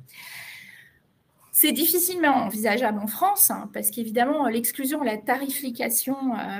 C'est 1.50 1.72
difficilement 1.72 2.34
envisageable 2.46 2.98
en 2.98 3.06
France 3.06 3.50
hein, 3.50 3.68
parce 3.74 3.90
qu'évidemment 3.90 4.46
l'exclusion, 4.46 5.02
la 5.02 5.18
tarification 5.18 6.16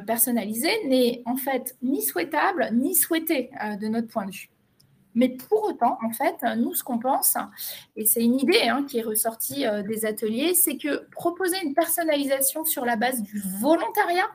personnalisée 0.06 0.84
n'est 0.86 1.22
en 1.24 1.36
fait 1.36 1.76
ni 1.82 2.02
souhaitable 2.02 2.68
ni 2.72 2.94
souhaitée 2.94 3.50
de 3.80 3.88
notre 3.88 4.08
point 4.08 4.26
de 4.26 4.32
vue. 4.32 4.51
Mais 5.14 5.28
pour 5.28 5.64
autant, 5.64 5.98
en 6.02 6.10
fait, 6.10 6.36
nous, 6.56 6.74
ce 6.74 6.82
qu'on 6.82 6.98
pense, 6.98 7.36
et 7.96 8.06
c'est 8.06 8.22
une 8.22 8.38
idée 8.38 8.68
hein, 8.68 8.84
qui 8.88 8.98
est 8.98 9.02
ressortie 9.02 9.66
euh, 9.66 9.82
des 9.82 10.06
ateliers, 10.06 10.54
c'est 10.54 10.76
que 10.76 11.06
proposer 11.10 11.56
une 11.62 11.74
personnalisation 11.74 12.64
sur 12.64 12.84
la 12.84 12.96
base 12.96 13.22
du 13.22 13.42
volontariat 13.60 14.28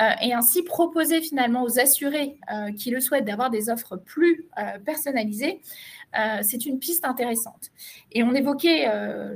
euh, 0.00 0.10
et 0.22 0.34
ainsi 0.34 0.62
proposer 0.62 1.20
finalement 1.20 1.62
aux 1.62 1.78
assurés 1.78 2.36
euh, 2.52 2.72
qui 2.72 2.90
le 2.90 3.00
souhaitent 3.00 3.24
d'avoir 3.24 3.50
des 3.50 3.70
offres 3.70 3.96
plus 3.96 4.46
personnalisées, 4.84 5.60
c'est 6.42 6.66
une 6.66 6.78
piste 6.78 7.06
intéressante. 7.06 7.70
Et 8.10 8.22
on 8.22 8.34
évoquait 8.34 8.86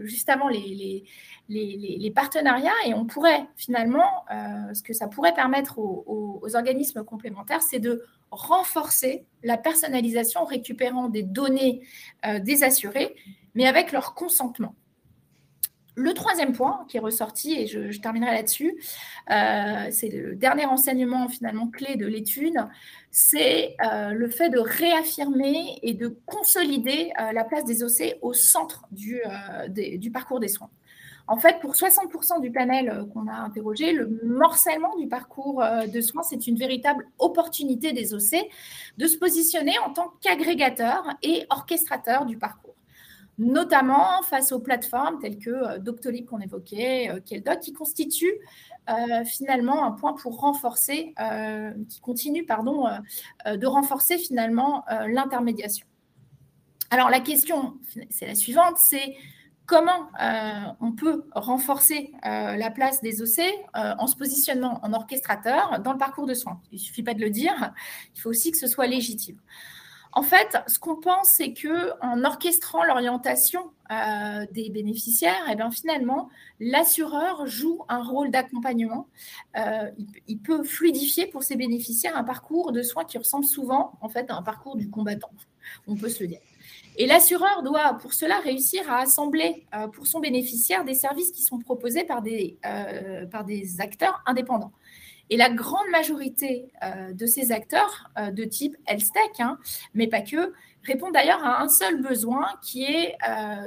juste 0.03 0.29
avant 0.29 0.49
les, 0.49 1.05
les, 1.49 2.11
partenariats 2.15 2.75
et 2.85 2.93
on 2.93 3.07
pourrait 3.07 3.47
finalement, 3.57 4.27
ce 4.75 4.83
que 4.83 4.93
ça 4.93 5.09
pourrait 5.09 5.33
permettre 5.33 5.79
aux 5.79 6.51
organismes 6.55 7.03
complémentaires, 7.03 7.63
c'est 7.63 7.79
de 7.79 8.05
renforcer 8.31 9.25
la 9.43 9.57
personnalisation 9.57 10.43
en 10.43 10.45
récupérant 10.45 11.09
des 11.09 11.23
données 11.23 11.83
euh, 12.27 12.39
des 12.39 12.65
assurés, 12.65 13.15
mais 13.55 13.67
avec 13.67 13.93
leur 13.93 14.15
consentement. 14.15 14.75
Le 15.99 16.13
troisième 16.13 16.53
point 16.53 16.85
qui 16.89 16.99
est 16.99 17.01
ressorti, 17.01 17.55
et 17.55 17.67
je, 17.67 17.99
terminerai 17.99 18.33
là-dessus, 18.33 18.77
euh, 19.31 19.87
c'est 19.91 20.11
le 20.11 20.35
dernier 20.35 20.67
enseignement 20.67 21.29
finalement 21.29 21.69
clé 21.69 21.97
de 21.97 22.05
l'étude, 22.05 22.59
c'est 23.11 23.77
euh, 23.83 24.11
le 24.11 24.29
fait 24.29 24.51
de 24.51 24.59
réaffirmer 24.59 25.79
et 25.83 25.95
de 25.95 26.09
consolider 26.27 27.13
la 27.33 27.45
place 27.45 27.65
des 27.65 27.83
OC 27.83 28.19
au 28.21 28.35
centre 28.35 28.87
du 28.91 29.23
parcours 30.13 30.39
des 30.39 30.49
soins. 30.49 30.71
En 31.29 31.39
fait, 31.39 31.59
pour 31.61 31.75
60% 31.75 32.41
du 32.41 32.53
panel 32.53 32.89
euh, 32.89 33.05
qu'on 33.07 33.27
a 33.27 33.35
interrogé, 33.35 33.93
le 33.93 34.21
morcellement 34.25 34.97
du 34.97 35.09
parcours 35.09 35.63
euh, 35.63 35.87
de 35.87 36.01
soins, 36.01 36.23
c'est 36.23 36.47
une 36.47 36.57
véritable 36.57 37.09
opportunité 37.19 37.93
des 37.93 38.15
OC 38.15 38.49
de 38.97 39.07
se 39.07 39.19
positionner 39.19 39.77
en 39.81 39.93
tant 39.93 40.13
qu'agrégateur 40.21 41.05
et 41.23 41.47
orchestrateur 41.51 42.27
du 42.27 42.39
parcours 42.39 42.75
notamment 43.39 44.23
face 44.23 44.51
aux 44.51 44.61
plateformes 44.61 45.19
telles 45.19 45.37
que 45.37 45.51
euh, 45.51 45.79
Doctolib 45.79 46.25
qu'on 46.25 46.41
évoquait, 46.41 47.11
Keldoc, 47.27 47.61
qui 47.61 47.73
constituent 47.75 48.39
finalement 49.27 49.85
un 49.85 49.91
point 49.91 50.13
pour 50.13 50.39
renforcer, 50.39 51.13
qui 51.89 52.01
continue 52.01 52.47
pardon, 52.47 52.87
de 53.45 53.67
renforcer 53.67 54.17
finalement 54.17 54.85
l'intermédiation. 55.09 55.89
Alors 56.93 57.11
la 57.11 57.19
question, 57.19 57.79
c'est 58.11 58.29
la 58.29 58.37
suivante, 58.37 58.77
c'est 58.79 59.17
comment 59.67 60.09
euh, 60.23 60.73
on 60.81 60.93
peut 60.93 61.25
renforcer 61.33 62.13
euh, 62.25 62.57
la 62.57 62.71
place 62.71 63.03
des 63.03 63.21
OC 63.21 63.41
euh, 63.41 63.95
en 63.99 64.07
se 64.07 64.17
positionnant 64.17 64.81
en 64.83 64.93
orchestrateur 64.93 65.81
dans 65.81 65.93
le 65.93 65.99
parcours 65.99 66.27
de 66.27 66.35
soins. 66.35 66.61
Il 66.73 66.77
ne 66.77 66.81
suffit 66.81 67.03
pas 67.03 67.15
de 67.15 67.21
le 67.21 67.31
dire, 67.31 67.73
il 68.15 68.21
faut 68.21 68.31
aussi 68.31 68.53
que 68.53 68.59
ce 68.59 68.69
soit 68.69 68.87
légitime. 68.87 69.39
En 70.13 70.23
fait, 70.23 70.57
ce 70.67 70.79
qu'on 70.79 70.97
pense, 70.97 71.29
c'est 71.29 71.53
que 71.53 71.91
en 72.01 72.25
orchestrant 72.25 72.85
l'orientation 72.85 73.71
des 74.51 74.71
bénéficiaires, 74.71 75.45
eh 75.53 75.71
finalement, 75.71 76.31
l'assureur 76.59 77.47
joue 77.47 77.85
un 77.91 78.03
rôle 78.03 78.31
d'accompagnement. 78.31 79.09
Il, 79.55 80.07
il, 80.27 80.39
peut 80.39 80.65
fluidifier 80.65 81.27
pour 81.27 81.43
ses 81.43 81.57
bénéficiaires 81.57 82.17
un 82.17 82.25
parcours 82.25 82.73
de 82.73 82.81
soins 82.81 83.05
qui 83.05 83.19
ressemble 83.19 83.45
souvent, 83.45 83.99
en 84.01 84.09
fait, 84.09 84.31
à 84.31 84.37
un 84.37 84.43
parcours 84.43 84.77
du 84.77 84.89
combattant. 84.89 85.31
On 85.87 85.97
peut 85.97 86.09
se 86.09 86.23
le 86.23 86.29
dire. 86.29 86.41
Et 86.99 87.07
l'assureur 87.07 87.63
doit 87.63 87.95
pour 88.01 88.15
cela 88.15 88.39
réussir 88.41 88.91
à 88.91 89.01
assembler 89.01 89.67
euh, 89.75 89.87
pour 89.89 90.07
son 90.07 90.21
bénéficiaire 90.21 90.85
des 90.85 90.95
services 90.95 91.31
qui 91.31 91.43
sont 91.43 91.59
proposés 91.59 92.05
par 92.05 92.23
des, 92.23 92.59
euh, 92.65 93.27
par 93.27 93.45
des 93.45 93.81
acteurs 93.81 94.23
indépendants. 94.25 94.73
Et 95.29 95.37
la 95.37 95.51
grande 95.51 95.89
majorité 95.91 96.73
euh, 96.83 97.13
de 97.13 97.27
ces 97.27 97.53
acteurs 97.53 98.11
de 98.33 98.45
type 98.45 98.77
health 98.87 99.11
hein, 99.41 99.59
mais 99.93 100.07
pas 100.07 100.23
que, 100.23 100.53
répondent 100.85 101.13
d'ailleurs 101.13 101.45
à 101.45 101.63
un 101.63 101.69
seul 101.69 102.01
besoin 102.01 102.47
qui 102.63 102.85
est 102.85 103.17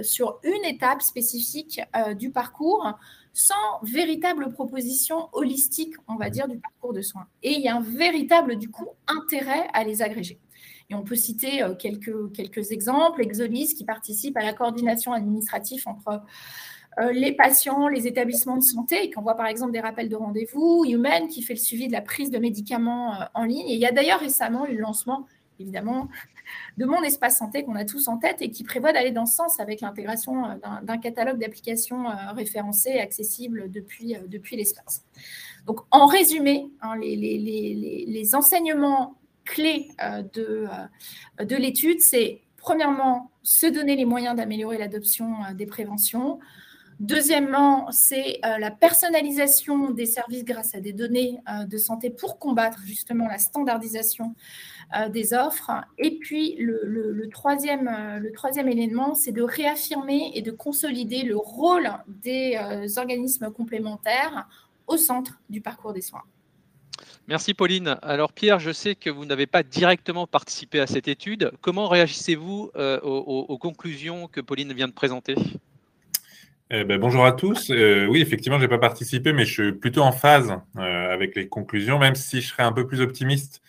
sur 0.01 0.39
une 0.43 0.63
étape 0.63 1.01
spécifique 1.01 1.81
du 2.15 2.31
parcours 2.31 2.93
sans 3.33 3.79
véritable 3.83 4.53
proposition 4.53 5.27
holistique, 5.33 5.95
on 6.07 6.15
va 6.15 6.29
dire, 6.29 6.47
du 6.47 6.59
parcours 6.59 6.93
de 6.93 7.01
soins. 7.01 7.27
Et 7.43 7.51
il 7.51 7.61
y 7.61 7.67
a 7.67 7.75
un 7.75 7.81
véritable, 7.81 8.57
intérêt 9.07 9.67
à 9.73 9.83
les 9.83 10.01
agréger. 10.01 10.39
Et 10.89 10.95
on 10.95 11.03
peut 11.03 11.15
citer 11.15 11.61
euh, 11.61 11.75
quelques, 11.75 12.71
exemples. 12.71 13.21
Exolis 13.21 13.75
qui 13.75 13.85
participe 13.85 14.35
à 14.37 14.43
la 14.43 14.53
coordination 14.53 15.13
administrative 15.13 15.83
entre 15.87 16.21
euh, 16.99 17.11
les 17.11 17.31
patients, 17.31 17.87
les 17.87 18.07
établissements 18.07 18.57
de 18.57 18.63
santé, 18.63 19.05
et 19.05 19.09
qui 19.11 19.17
envoie 19.19 19.35
par 19.35 19.45
exemple 19.45 19.71
des 19.71 19.81
rappels 19.81 20.09
de 20.09 20.15
rendez-vous. 20.15 20.85
Human 20.87 21.27
qui 21.27 21.43
fait 21.43 21.53
le 21.53 21.59
suivi 21.59 21.87
de 21.87 21.93
la 21.93 22.01
prise 22.01 22.31
de 22.31 22.39
médicaments 22.39 23.13
euh, 23.13 23.25
en 23.35 23.43
ligne. 23.43 23.67
Et 23.67 23.75
il 23.75 23.79
y 23.79 23.85
a 23.85 23.91
d'ailleurs 23.91 24.19
récemment 24.19 24.65
eu 24.65 24.73
le 24.73 24.81
lancement, 24.81 25.27
évidemment, 25.59 26.09
de 26.79 26.85
mon 26.85 27.03
espace 27.03 27.37
santé 27.37 27.63
qu'on 27.63 27.75
a 27.75 27.85
tous 27.85 28.07
en 28.07 28.17
tête 28.17 28.41
et 28.41 28.49
qui 28.49 28.63
prévoit 28.63 28.91
d'aller 28.91 29.11
dans 29.11 29.27
ce 29.27 29.35
sens 29.35 29.59
avec 29.59 29.81
l'intégration 29.81 30.59
d'un 30.81 30.97
catalogue 30.97 31.37
d'applications 31.37 32.05
référencées 32.33 32.93
et 32.95 32.99
accessibles 32.99 33.69
depuis, 33.69 34.15
l'espace. 34.53 35.05
Donc, 35.67 35.81
en 35.91 36.07
résumé, 36.07 36.71
hein, 36.81 36.95
les, 36.97 38.31
enseignements 38.33 39.18
clé 39.49 39.89
euh, 40.01 40.21
de, 40.33 40.67
euh, 41.39 41.45
de 41.45 41.55
l'étude, 41.55 42.01
c'est 42.01 42.41
premièrement 42.57 43.31
se 43.43 43.65
donner 43.65 43.95
les 43.95 44.05
moyens 44.05 44.35
d'améliorer 44.35 44.77
l'adoption 44.77 45.43
euh, 45.43 45.53
des 45.53 45.65
préventions. 45.65 46.39
Deuxièmement, 46.99 47.89
c'est 47.91 48.41
la 48.43 48.71
personnalisation 48.71 49.91
des 49.91 50.05
services 50.05 50.43
grâce 50.43 50.75
à 50.75 50.81
des 50.81 50.91
données 50.91 51.39
de 51.65 51.77
santé 51.77 52.09
pour 52.09 52.39
combattre 52.39 52.79
justement 52.85 53.25
la 53.25 53.37
standardisation 53.37 54.35
des 55.07 55.33
offres. 55.33 55.71
Et 55.97 56.17
puis 56.19 56.57
le, 56.59 57.29
troisième, 57.29 57.89
le 58.19 58.31
troisième 58.33 58.67
élément, 58.67 59.15
c'est 59.15 59.31
de 59.31 59.41
réaffirmer 59.41 60.33
et 60.35 60.41
de 60.41 60.51
consolider 60.51 61.23
le 61.23 61.37
rôle 61.37 61.89
des 62.05 62.59
organismes 62.97 63.49
complémentaires 63.49 64.49
au 64.85 64.97
centre 64.97 65.39
du 65.49 65.61
parcours 65.61 65.93
des 65.93 66.01
soins. 66.01 66.25
Merci 67.29 67.53
Pauline. 67.53 67.97
Alors 68.01 68.33
Pierre, 68.33 68.59
je 68.59 68.71
sais 68.71 68.95
que 68.95 69.11
vous 69.11 69.23
n'avez 69.23 69.45
pas 69.45 69.61
directement 69.61 70.25
participé 70.25 70.79
à 70.79 70.87
cette 70.87 71.07
étude. 71.07 71.51
Comment 71.61 71.87
réagissez-vous 71.87 72.71
euh, 72.75 72.99
aux, 73.01 73.57
conclusions 73.59 74.27
que 74.27 74.41
Pauline 74.41 74.73
vient 74.73 74.87
de 74.87 74.93
présenter? 74.93 75.35
Eh 76.71 76.83
ben, 76.83 76.99
bonjour 76.99 77.25
à 77.25 77.31
tous. 77.31 77.69
Euh, 77.69 78.07
oui, 78.07 78.21
effectivement, 78.21 78.57
je 78.57 78.63
n'ai 78.63 78.67
pas 78.67 78.79
participé, 78.79 79.31
mais 79.33 79.45
je 79.45 79.53
suis 79.53 79.71
plutôt 79.73 80.01
en 80.01 80.11
phase 80.11 80.51
euh, 80.77 81.13
avec 81.13 81.35
les 81.35 81.47
conclusions, 81.47 81.99
même 81.99 82.15
si 82.15 82.41
je 82.41 82.47
serais 82.47 82.63
un 82.63 82.71
peu 82.71 82.87
plus 82.87 83.01
optimiste 83.01 83.61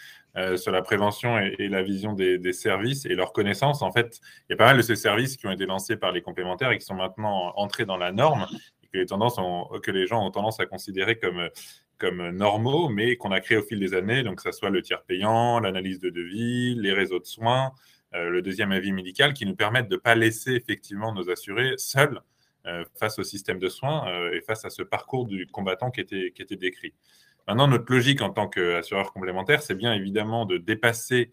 sur 0.56 0.70
la 0.70 0.80
prévention 0.80 1.38
et, 1.38 1.68
la 1.68 1.82
vision 1.82 2.14
des, 2.14 2.52
services 2.52 3.04
et 3.04 3.14
leur 3.14 3.32
connaissance. 3.34 3.82
En 3.82 3.90
fait, 3.90 4.20
il 4.48 4.52
y 4.52 4.54
a 4.54 4.56
pas 4.56 4.66
mal 4.66 4.76
de 4.76 4.82
ces 4.82 4.96
services 4.96 5.36
qui 5.36 5.46
ont 5.46 5.50
été 5.50 5.66
lancés 5.66 5.96
par 5.96 6.12
les 6.12 6.22
complémentaires 6.22 6.70
et 6.70 6.78
qui 6.78 6.86
sont 6.86 6.94
maintenant 6.94 7.52
entrés 7.56 7.84
dans 7.84 7.98
la 7.98 8.10
norme 8.12 8.46
et 8.82 8.86
que 8.86 8.96
les, 8.96 9.06
tendances 9.06 9.38
que 9.82 9.90
les 9.90 10.06
gens 10.06 10.24
ont 10.24 10.30
tendance 10.30 10.60
à 10.60 10.66
considérer 10.66 11.18
comme 11.18 11.50
comme 12.00 12.30
normaux, 12.30 12.88
mais 12.88 13.16
qu'on 13.16 13.30
a 13.30 13.40
créé 13.40 13.58
au 13.58 13.62
fil 13.62 13.78
des 13.78 13.94
années, 13.94 14.22
donc 14.22 14.36
que 14.36 14.42
ce 14.42 14.52
soit 14.52 14.70
le 14.70 14.82
tiers 14.82 15.02
payant, 15.02 15.60
l'analyse 15.60 16.00
de 16.00 16.10
devis, 16.10 16.74
les 16.74 16.92
réseaux 16.92 17.20
de 17.20 17.26
soins, 17.26 17.72
euh, 18.14 18.30
le 18.30 18.42
deuxième 18.42 18.72
avis 18.72 18.90
médical, 18.90 19.34
qui 19.34 19.46
nous 19.46 19.54
permettent 19.54 19.88
de 19.88 19.94
ne 19.94 20.00
pas 20.00 20.14
laisser 20.14 20.52
effectivement 20.52 21.12
nos 21.12 21.30
assurés 21.30 21.74
seuls 21.76 22.20
euh, 22.66 22.84
face 22.98 23.18
au 23.18 23.22
système 23.22 23.58
de 23.58 23.68
soins 23.68 24.08
euh, 24.08 24.32
et 24.32 24.40
face 24.40 24.64
à 24.64 24.70
ce 24.70 24.82
parcours 24.82 25.26
du 25.26 25.46
combattant 25.46 25.90
qui 25.90 26.00
était, 26.00 26.32
qui 26.34 26.42
était 26.42 26.56
décrit. 26.56 26.94
Maintenant, 27.46 27.68
notre 27.68 27.92
logique 27.92 28.22
en 28.22 28.30
tant 28.30 28.48
qu'assureur 28.48 29.12
complémentaire, 29.12 29.62
c'est 29.62 29.74
bien 29.74 29.92
évidemment 29.92 30.46
de 30.46 30.56
dépasser 30.56 31.32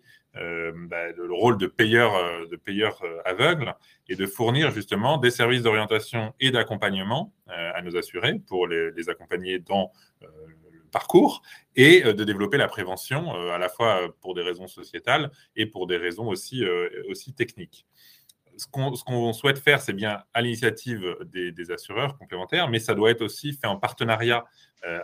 bah, 0.89 1.12
le 1.12 1.34
rôle 1.34 1.58
de 1.58 1.67
payeur, 1.67 2.48
de 2.48 2.56
payeur 2.56 3.01
aveugle 3.25 3.75
et 4.08 4.15
de 4.15 4.25
fournir 4.25 4.72
justement 4.72 5.17
des 5.17 5.32
services 5.32 5.63
d'orientation 5.63 6.34
et 6.39 6.51
d'accompagnement 6.51 7.34
à 7.48 7.82
nos 7.82 7.98
assurés 7.98 8.39
pour 8.48 8.67
les, 8.67 9.10
accompagner 9.10 9.60
dans 9.60 9.91
parcours 10.91 11.41
et 11.75 12.03
euh, 12.06 12.13
de 12.13 12.24
développer 12.24 12.58
la 12.58 12.67
prévention 12.67 13.36
euh, 13.36 13.51
à 13.51 13.58
la 13.58 13.70
fois 13.70 14.13
pour 14.22 14.34
des 14.34 14.41
raisons 14.41 14.67
sociétales 14.67 15.32
et 15.56 15.65
pour 15.65 15.88
des 15.88 15.98
raisons 15.98 16.27
aussi, 16.27 16.63
euh, 16.63 16.89
aussi 17.10 17.34
techniques. 17.34 17.86
Ce 18.58 18.66
qu'on 18.68 19.34
souhaite 19.34 19.60
faire, 19.60 19.82
c'est 19.82 19.94
bien 19.94 20.24
à 20.34 20.42
l'initiative 20.42 21.16
des, 21.26 21.72
assureurs 21.72 22.18
complémentaires, 22.18 22.70
mais 22.70 22.80
ça 22.80 22.96
doit 22.96 23.12
être 23.12 23.22
aussi 23.22 23.54
fait 23.54 23.68
en 23.68 23.78
partenariat 23.78 24.46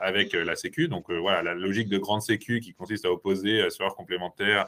avec 0.02 0.34
la 0.34 0.56
Sécu. 0.56 0.88
Donc 0.88 1.12
voilà, 1.12 1.44
la 1.44 1.54
logique 1.54 1.90
de 1.90 1.98
grande 1.98 2.22
Sécu 2.22 2.60
qui 2.62 2.74
consiste 2.74 3.06
à 3.06 3.12
opposer 3.12 3.62
assureurs 3.62 3.96
complémentaires 3.96 4.68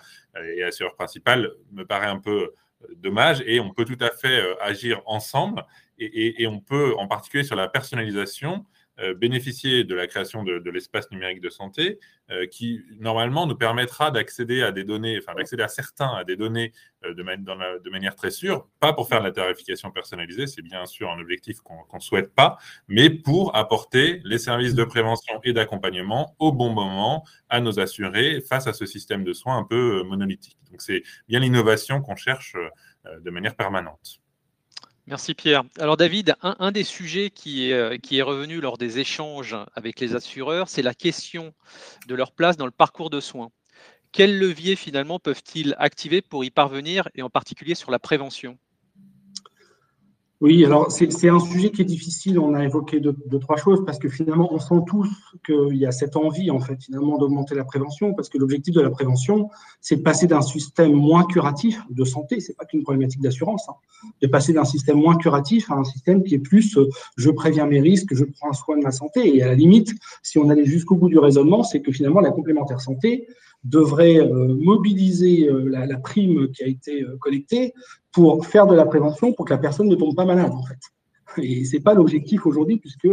et 0.56 0.64
assureurs 0.64 0.96
principal 0.96 1.52
me 1.72 1.84
paraît 1.84 2.08
un 2.08 2.20
peu 2.20 2.54
dommage 2.98 3.42
et 3.46 3.60
on 3.60 3.72
peut 3.72 3.86
tout 3.86 3.98
à 4.02 4.12
fait 4.12 4.44
agir 4.62 5.02
ensemble 5.06 5.66
et, 5.98 6.48
on 6.48 6.60
peut 6.60 6.96
en 6.98 7.08
particulier 7.08 7.44
sur 7.44 7.56
la 7.56 7.68
personnalisation 7.68 8.54
euh, 8.54 8.62
bénéficier 9.18 9.84
de 9.84 9.94
la 9.94 10.08
création 10.08 10.44
de, 10.44 10.70
l'espace 10.70 11.12
numérique 11.12 11.42
de 11.42 11.50
santé, 11.50 12.00
euh, 12.32 12.48
qui 12.48 12.82
normalement 13.00 13.46
nous 13.46 13.56
permettra 13.56 14.10
d'accéder 14.10 14.64
à 14.64 14.72
des 14.72 14.84
données, 14.84 15.20
enfin 15.20 15.36
d'accéder 15.36 15.62
à 15.62 15.68
certains 15.68 16.10
à 16.10 16.24
des 16.24 16.36
données 16.36 16.74
euh, 17.06 17.14
de, 17.14 17.22
de, 17.22 17.90
manière 17.92 18.16
très 18.16 18.32
sûre, 18.32 18.68
pas 18.80 18.94
pour 18.94 19.08
faire 19.08 19.20
de 19.20 19.26
la 19.26 19.32
tarification 19.32 19.92
personnalisée, 19.92 20.48
c'est 20.48 20.64
bien 20.64 20.88
sûr 20.88 21.12
un 21.12 21.20
objectif 21.20 21.60
qu'on 21.60 21.86
ne 21.94 22.00
souhaite 22.00 22.34
pas, 22.34 22.58
mais 22.88 23.12
pour 23.12 23.56
apporter 23.56 24.22
les 24.26 24.40
services 24.40 24.74
de 24.74 24.84
prévention 24.84 25.40
et 25.44 25.54
d'accompagnement 25.54 26.36
au 26.40 26.52
bon 26.52 26.72
moment 26.72 27.24
à 27.50 27.60
nos 27.60 27.80
assurés 27.80 28.42
face 28.42 28.66
à 28.66 28.74
ce 28.74 28.88
système 28.88 29.24
de 29.24 29.34
soins 29.34 29.60
un 29.60 29.64
peu 29.64 30.02
monolithique. 30.02 30.58
Donc 30.72 30.82
c'est 30.82 31.04
bien 31.28 31.40
l'innovation 31.42 32.02
qu'on 32.02 32.16
cherche 32.16 32.56
de 33.22 33.30
manière 33.30 33.56
permanente. 33.56 34.20
Merci 35.08 35.36
Pierre. 35.36 35.64
Alors 35.78 35.98
David, 35.98 36.36
un, 36.42 36.72
des 36.72 36.84
sujets 36.84 37.30
qui 37.30 37.70
est, 37.70 37.74
euh, 37.74 37.98
qui 37.98 38.18
est, 38.18 38.24
revenu 38.24 38.60
lors 38.60 38.80
des 38.80 38.98
échanges 38.98 39.56
avec 39.76 40.00
les 40.00 40.16
assureurs, 40.16 40.68
c'est 40.68 40.82
la 40.82 40.96
question 40.96 41.54
de 42.08 42.16
leur 42.16 42.32
place 42.32 42.58
dans 42.58 42.66
le 42.66 42.72
parcours 42.72 43.12
de 43.12 43.20
soins. 43.20 43.52
Quels 44.12 44.40
leviers 44.40 44.76
finalement 44.76 45.20
peuvent-ils 45.20 45.76
activer 45.78 46.24
pour 46.24 46.44
y 46.44 46.50
parvenir 46.50 47.08
et 47.14 47.22
en 47.22 47.30
particulier 47.30 47.76
sur 47.76 47.92
la 47.92 48.00
prévention? 48.00 48.58
Oui, 50.42 50.66
alors 50.66 50.92
c'est 50.92 51.30
un 51.30 51.40
sujet 51.40 51.70
qui 51.70 51.82
est 51.82 51.86
difficile. 51.86 52.40
On 52.40 52.54
a 52.56 52.64
évoqué 52.66 53.00
deux, 53.00 53.16
trois 53.40 53.56
choses 53.56 53.84
parce 53.86 53.98
que 53.98 54.10
finalement, 54.10 54.54
on 54.54 54.60
sent 54.60 54.82
tous 54.86 55.10
qu'il 55.46 55.78
y 55.78 55.86
a 55.86 55.94
cette 55.94 56.18
envie, 56.18 56.52
en 56.52 56.60
fait, 56.60 56.76
finalement, 56.84 57.18
d'augmenter 57.18 57.56
la 57.56 57.64
prévention 57.64 58.14
parce 58.14 58.28
que 58.28 58.38
l'objectif 58.38 58.76
de 58.76 58.82
la 58.82 58.90
prévention, 58.90 59.50
c'est 59.80 59.96
de 59.96 60.02
passer 60.02 60.28
d'un 60.28 60.42
système 60.42 60.92
moins 60.92 61.24
curatif 61.24 61.82
de 61.90 62.04
santé, 62.04 62.42
c'est 62.42 62.56
pas 62.58 62.66
qu'une 62.66 62.84
problématique 62.84 63.22
d'assurance, 63.22 63.70
hein, 63.70 63.76
de 64.22 64.28
passer 64.28 64.52
d'un 64.52 64.66
système 64.66 64.98
moins 64.98 65.16
curatif 65.16 65.72
à 65.72 65.76
un 65.76 65.86
système 65.86 66.22
qui 66.22 66.36
est 66.36 66.40
plus 66.40 66.78
euh, 66.78 66.90
je 67.16 67.30
préviens 67.30 67.66
mes 67.66 67.80
risques, 67.80 68.14
je 68.14 68.26
prends 68.26 68.52
soin 68.52 68.78
de 68.78 68.84
ma 68.84 68.92
santé. 68.92 69.38
Et 69.38 69.42
à 69.42 69.48
la 69.48 69.56
limite, 69.56 69.94
si 70.22 70.38
on 70.38 70.50
allait 70.50 70.66
jusqu'au 70.66 70.96
bout 70.96 71.08
du 71.08 71.18
raisonnement, 71.18 71.64
c'est 71.64 71.82
que 71.82 71.94
finalement, 71.94 72.20
la 72.20 72.32
complémentaire 72.32 72.82
santé, 72.82 73.28
devrait 73.64 74.20
euh, 74.20 74.54
mobiliser 74.60 75.50
euh, 75.50 75.68
la, 75.70 75.98
prime 75.98 76.52
qui 76.52 76.64
a 76.64 76.68
été 76.68 77.04
collectée 77.20 77.74
pour 78.16 78.46
faire 78.46 78.66
de 78.66 78.74
la 78.74 78.86
prévention 78.86 79.34
pour 79.34 79.46
que 79.46 79.54
la 79.54 79.60
personne 79.60 79.90
ne 79.90 79.96
tombe 79.96 80.16
pas 80.16 80.24
malade, 80.24 80.54
en 80.54 80.64
fait. 80.64 80.80
Et 81.44 81.66
ce 81.66 81.76
n'est 81.76 81.82
pas 81.82 81.94
l'objectif 81.94 82.46
aujourd'hui, 82.46 82.78
puisque 82.78 83.10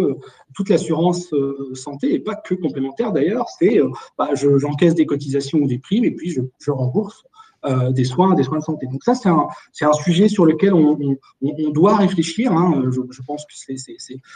toute 0.55 0.69
l'assurance 0.69 1.35
santé, 1.75 2.15
et 2.15 2.21
pas 2.21 2.37
que 2.37 2.55
complémentaire 2.55 3.11
d'ailleurs, 3.11 3.47
c'est 3.59 3.81
bah, 4.17 4.31
j'encaisse 4.35 4.95
des 4.95 5.07
cotisations 5.07 5.59
ou 5.59 5.67
des 5.67 5.81
primes 5.81 6.05
et 6.05 6.13
puis 6.13 6.31
je, 6.31 6.71
rembourse 6.71 7.25
euh, 7.65 7.91
des 7.91 8.05
soins, 8.05 8.35
des 8.35 8.45
soins 8.45 8.59
de 8.59 8.63
santé. 8.63 8.87
Donc 8.87 9.03
ça, 9.03 9.17
c'est 9.17 9.29
un, 9.29 9.49
un 9.81 9.93
sujet 9.93 10.29
sur 10.29 10.47
lequel 10.47 10.73
on, 10.73 10.97
on, 11.43 11.71
doit 11.71 11.97
réfléchir. 11.97 12.53
Hein. 12.53 12.85
Je, 12.93 13.23
pense 13.27 13.45
que 13.45 13.53
c'est, 13.55 13.77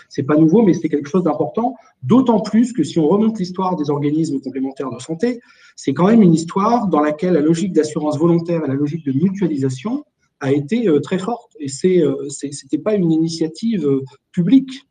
c'est 0.08 0.22
pas 0.24 0.36
nouveau, 0.36 0.62
mais 0.62 0.74
c'est 0.74 0.88
quelque 0.88 1.08
chose 1.08 1.22
d'important. 1.22 1.76
D'autant 2.02 2.40
plus 2.40 2.72
que 2.72 2.82
si 2.82 2.98
on 2.98 3.06
remonte 3.06 3.38
l'histoire 3.38 3.76
des 3.76 3.88
organismes 3.88 4.40
complémentaires 4.40 4.90
de 4.90 4.98
santé, 4.98 5.40
c'est 5.76 5.94
quand 5.94 6.08
même 6.08 6.22
une 6.22 6.34
histoire 6.34 6.88
dans 6.88 7.00
laquelle 7.00 7.34
la 7.34 7.40
logique 7.40 7.72
d'assurance 7.72 8.18
volontaire 8.18 8.64
et 8.64 8.68
la 8.68 8.74
logique 8.74 9.06
de 9.06 9.12
mutualisation 9.12 10.04
a 10.40 10.52
été 10.52 10.88
euh, 10.88 11.00
très 11.00 11.18
forte. 11.18 11.56
Et 11.60 11.68
c'est, 11.68 12.02
euh, 12.02 12.28
c'était 12.28 12.78
pas 12.78 12.94
une 12.94 13.12
initiative 13.12 13.86
euh, 13.86 14.04
publique. 14.32 14.82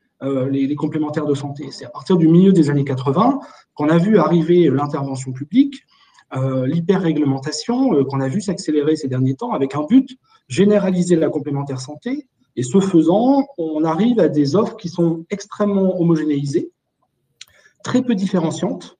Les, 0.49 0.73
complémentaires 0.73 1.27
de 1.27 1.35
santé. 1.35 1.67
C'est 1.69 1.85
à 1.85 1.89
partir 1.89 2.17
du 2.17 2.27
milieu 2.27 2.51
des 2.51 2.71
années 2.71 2.83
80 2.83 3.37
qu'on 3.75 3.89
a 3.89 3.99
vu 3.99 4.17
arriver 4.17 4.71
l'intervention 4.71 5.33
publique 5.33 5.83
euh, 6.35 6.65
l'hyper-réglementation 6.65 7.93
euh, 7.93 8.03
qu'on 8.03 8.19
a 8.19 8.27
vu 8.27 8.41
s'accélérer 8.41 8.95
ces 8.95 9.07
derniers 9.07 9.35
temps 9.35 9.51
avec 9.51 9.75
un 9.75 9.83
but, 9.83 10.17
généraliser 10.47 11.15
la 11.15 11.29
complémentaire 11.29 11.79
santé. 11.79 12.27
Et 12.55 12.63
ce 12.63 12.79
faisant, 12.79 13.45
on 13.57 13.83
arrive 13.83 14.19
à 14.19 14.27
des 14.27 14.55
offres 14.55 14.75
qui 14.75 14.89
sont 14.89 15.25
extrêmement 15.29 15.99
homogénéisées, 16.01 16.71
très 17.83 18.01
peu 18.01 18.15
différenciantes, 18.15 18.97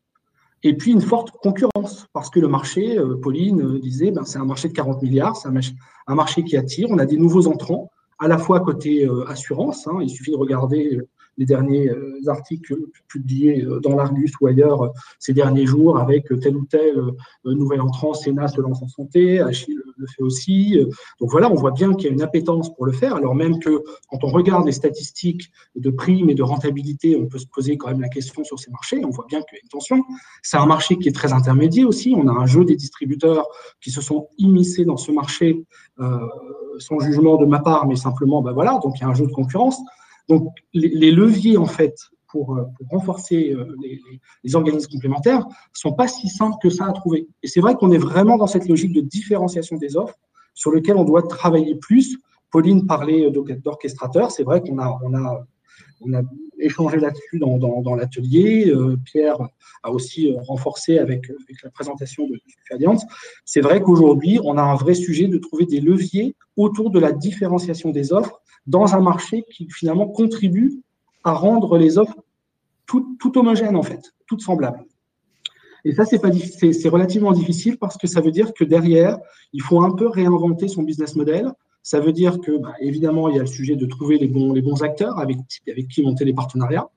et 0.68 0.74
puis 0.74 0.92
une 0.92 1.02
forte 1.02 1.32
concurrence, 1.42 2.08
parce 2.12 2.30
que 2.30 2.40
le 2.40 2.48
marché, 2.48 2.98
euh, 2.98 3.16
Pauline 3.22 3.80
disait, 3.80 4.12
ben, 4.12 4.26
c'est 4.26 4.40
un 4.40 4.46
marché 4.46 4.68
de 4.68 4.74
40 4.74 5.02
milliards, 5.02 5.36
c'est 5.36 5.48
un, 5.48 6.16
marché 6.16 6.44
qui 6.44 6.58
attire, 6.58 6.88
on 6.90 6.98
a 6.98 7.06
des 7.06 7.18
nouveaux 7.18 7.48
entrants, 7.48 7.92
à 8.20 8.28
la 8.28 8.38
fois 8.38 8.62
côté 8.62 9.08
assurance, 9.28 9.88
hein, 9.88 10.00
il 10.02 10.10
suffit 10.10 10.32
de 10.32 10.38
regarder 10.38 11.02
les 11.38 11.46
derniers 11.46 11.90
euh, 11.90 12.20
articles 12.28 12.76
publiés 13.08 13.64
euh, 13.64 13.80
dans 13.80 13.96
l'Argus 13.96 14.32
ou 14.40 14.48
ailleurs 14.48 14.84
euh, 14.84 14.90
ces 15.20 15.34
derniers 15.34 15.66
jours 15.66 15.98
avec 15.98 16.28
tel 16.42 16.56
ou 16.56 16.66
tel 16.66 16.96
nouvel 17.44 17.82
entrant, 17.82 18.14
Sénat 18.14 18.48
se 18.48 18.62
lance 18.62 18.82
en 18.82 18.88
santé, 18.88 19.40
Achille 19.40 19.78
le 19.98 20.08
fait 20.08 20.22
aussi. 20.22 20.78
Donc 21.20 21.30
voilà, 21.30 21.52
on 21.52 21.56
voit 21.56 21.72
bien 21.72 21.94
qu'il 21.94 22.08
y 22.08 22.10
a 22.10 22.14
une 22.14 22.22
appétence 22.22 22.74
pour 22.74 22.86
le 22.86 22.92
faire, 22.92 23.16
alors 23.16 23.36
même 23.36 23.60
que 23.60 23.84
quand 24.10 24.24
on 24.24 24.28
regarde 24.28 24.66
les 24.66 24.72
statistiques 24.72 25.52
de 25.76 25.90
primes 25.90 26.30
et 26.30 26.36
de 26.36 26.44
rentabilité, 26.44 27.16
on 27.16 27.28
peut 27.28 27.38
se 27.38 27.48
poser 27.48 27.78
quand 27.78 27.90
même 27.90 28.02
la 28.02 28.10
question 28.10 28.44
sur 28.44 28.60
ces 28.60 28.72
marchés. 28.72 29.04
On 29.06 29.10
voit 29.10 29.26
bien 29.28 29.42
qu'il 29.42 29.58
y 29.58 29.60
a 29.60 29.62
une 29.64 29.70
tension. 29.70 30.04
C'est 30.42 30.58
un 30.58 30.66
marché 30.66 30.98
qui 30.98 31.08
est 31.08 31.16
très 31.16 31.34
intermédiaire 31.34 31.88
aussi. 31.88 32.14
On 32.18 32.28
a 32.28 32.32
un 32.32 32.46
jeu 32.46 32.66
des 32.66 32.76
distributeurs 32.76 33.48
qui 33.82 33.92
se 33.92 34.02
sont 34.02 34.28
immiscés 34.38 34.86
dans 34.86 34.98
ce 34.98 35.12
marché, 35.12 35.66
sans 35.98 37.00
jugement 37.00 37.38
de 37.38 37.46
ma 37.46 37.60
part, 37.60 37.88
mais 37.88 37.96
simplement, 37.96 38.42
ben 38.42 38.52
voilà, 38.52 38.80
donc 38.84 38.98
il 38.98 39.02
y 39.02 39.06
a 39.06 39.10
un 39.10 39.14
jeu 39.14 39.26
de 39.26 39.32
concurrence. 39.32 39.80
Donc, 40.28 40.50
les, 40.74 41.12
leviers, 41.12 41.58
en 41.58 41.66
fait, 41.66 41.96
pour, 42.28 42.56
euh, 42.56 42.64
renforcer 42.90 43.52
euh, 43.52 43.76
les, 44.44 44.56
organismes 44.56 44.92
complémentaires 44.92 45.46
sont 45.74 45.94
pas 45.94 46.08
si 46.08 46.30
simples 46.30 46.58
que 46.62 46.70
ça 46.70 46.86
à 46.86 46.94
trouver. 46.94 47.28
Et 47.44 47.48
c'est 47.48 47.62
vrai 47.62 47.76
qu'on 47.76 47.92
est 47.92 47.98
vraiment 47.98 48.38
dans 48.38 48.48
cette 48.48 48.68
logique 48.68 48.94
de 48.94 49.02
différenciation 49.02 49.78
des 49.78 49.96
offres 49.96 50.18
sur 50.54 50.72
lequel 50.72 50.98
on 50.98 51.04
doit 51.04 51.24
travailler 51.24 51.76
plus. 51.76 52.18
Pauline 52.52 52.86
parlait 52.86 53.30
d'orchestrateur. 53.32 54.32
C'est 54.32 54.44
vrai 54.44 54.62
qu'on 54.62 54.80
a, 54.80 54.98
on 55.04 55.14
a, 55.14 55.46
on 56.02 56.14
a 56.14 56.22
échangé 56.60 56.98
là-dessus 56.98 57.40
dans, 57.40 57.96
l'atelier. 57.96 58.70
Euh, 58.70 58.98
Pierre 59.04 59.38
a 59.84 59.92
aussi 59.92 60.36
renforcé 60.48 60.98
avec, 60.98 61.30
avec 61.30 61.64
la 61.64 61.70
présentation 61.70 62.28
de 62.28 62.40
Alliance. 62.72 63.06
C'est 63.46 63.62
vrai 63.62 63.82
qu'aujourd'hui, 63.82 64.40
on 64.44 64.58
a 64.58 64.62
un 64.62 64.76
vrai 64.76 64.94
sujet 64.94 65.28
de 65.28 65.38
trouver 65.38 65.66
des 65.66 65.80
leviers 65.80 66.36
autour 66.58 66.90
de 66.90 67.00
la 67.00 67.12
différenciation 67.12 67.92
des 67.92 68.14
offres 68.14 68.42
dans 68.68 68.96
un 68.96 69.02
marché 69.02 69.44
qui 69.52 69.70
finalement 69.70 70.08
contribue 70.08 70.82
à 71.24 71.34
rendre 71.34 71.78
les 71.78 71.98
offres 71.98 72.18
tout 72.88 73.38
homogènes 73.38 73.76
en 73.76 73.84
fait, 73.84 74.14
toutes 74.28 74.42
semblables. 74.42 74.86
Et 75.86 75.94
ça, 75.94 76.04
c'est 76.04 76.20
c'est 76.74 76.90
relativement 76.90 77.32
difficile 77.32 77.78
parce 77.78 77.96
que 77.96 78.08
ça 78.08 78.20
veut 78.20 78.32
dire 78.32 78.54
que 78.56 78.64
derrière, 78.64 79.20
il 79.54 79.62
faut 79.62 79.82
un 79.82 79.92
peu 79.92 80.08
réinventer 80.08 80.68
son 80.68 80.82
business 80.82 81.16
model. 81.16 81.52
Ça 81.86 82.00
veut 82.00 82.14
dire 82.14 82.42
que, 82.42 82.58
bah, 82.58 82.74
évidemment, 82.80 83.30
il 83.30 83.36
y 83.36 83.38
a 83.38 83.44
le 83.44 83.48
sujet 83.48 83.76
de 83.76 83.86
trouver 83.86 84.18
les 84.18 84.28
bons, 84.28 84.52
les 84.54 84.64
bons 84.64 84.82
acteurs 84.82 85.20
avec, 85.20 85.38
avec 85.70 85.88
qui 85.88 86.02
monter 86.02 86.26
les 86.26 86.34
partenariats. 86.34 86.90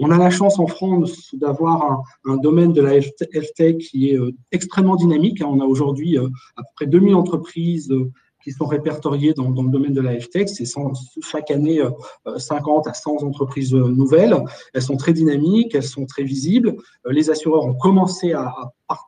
On 0.00 0.10
a 0.10 0.18
la 0.18 0.30
chance 0.30 0.58
en 0.58 0.66
France 0.66 1.32
d'avoir 1.34 2.02
un, 2.24 2.36
domaine 2.38 2.72
de 2.72 2.82
la 2.82 2.96
health 2.96 3.78
qui 3.78 4.10
est 4.10 4.18
euh, 4.18 4.32
extrêmement 4.50 4.96
dynamique. 4.96 5.40
On 5.46 5.60
a 5.60 5.64
aujourd'hui 5.64 6.18
euh, 6.18 6.26
à 6.56 6.62
peu 6.62 6.68
près 6.74 6.86
2000 6.86 7.14
entreprises 7.14 7.92
euh, 7.92 8.10
qui 8.42 8.50
sont 8.50 8.66
répertoriées 8.66 9.32
dans, 9.32 9.48
le 9.48 9.70
domaine 9.70 9.92
de 9.92 10.00
la 10.00 10.18
FTech. 10.18 10.48
C'est 10.48 10.64
chaque 11.22 11.52
année 11.52 11.80
50 12.36 12.86
euh, 12.88 12.90
à 12.90 12.94
100 12.94 13.22
entreprises 13.22 13.72
nouvelles. 13.72 14.36
Elles 14.74 14.82
sont 14.82 14.96
très 14.96 15.12
dynamiques, 15.12 15.76
elles 15.76 15.84
sont 15.84 16.04
très 16.06 16.24
visibles. 16.24 16.74
Les 17.08 17.30
assureurs 17.30 17.64
ont 17.64 17.74
commencé 17.74 18.32
à, 18.32 18.52
à 18.88 18.98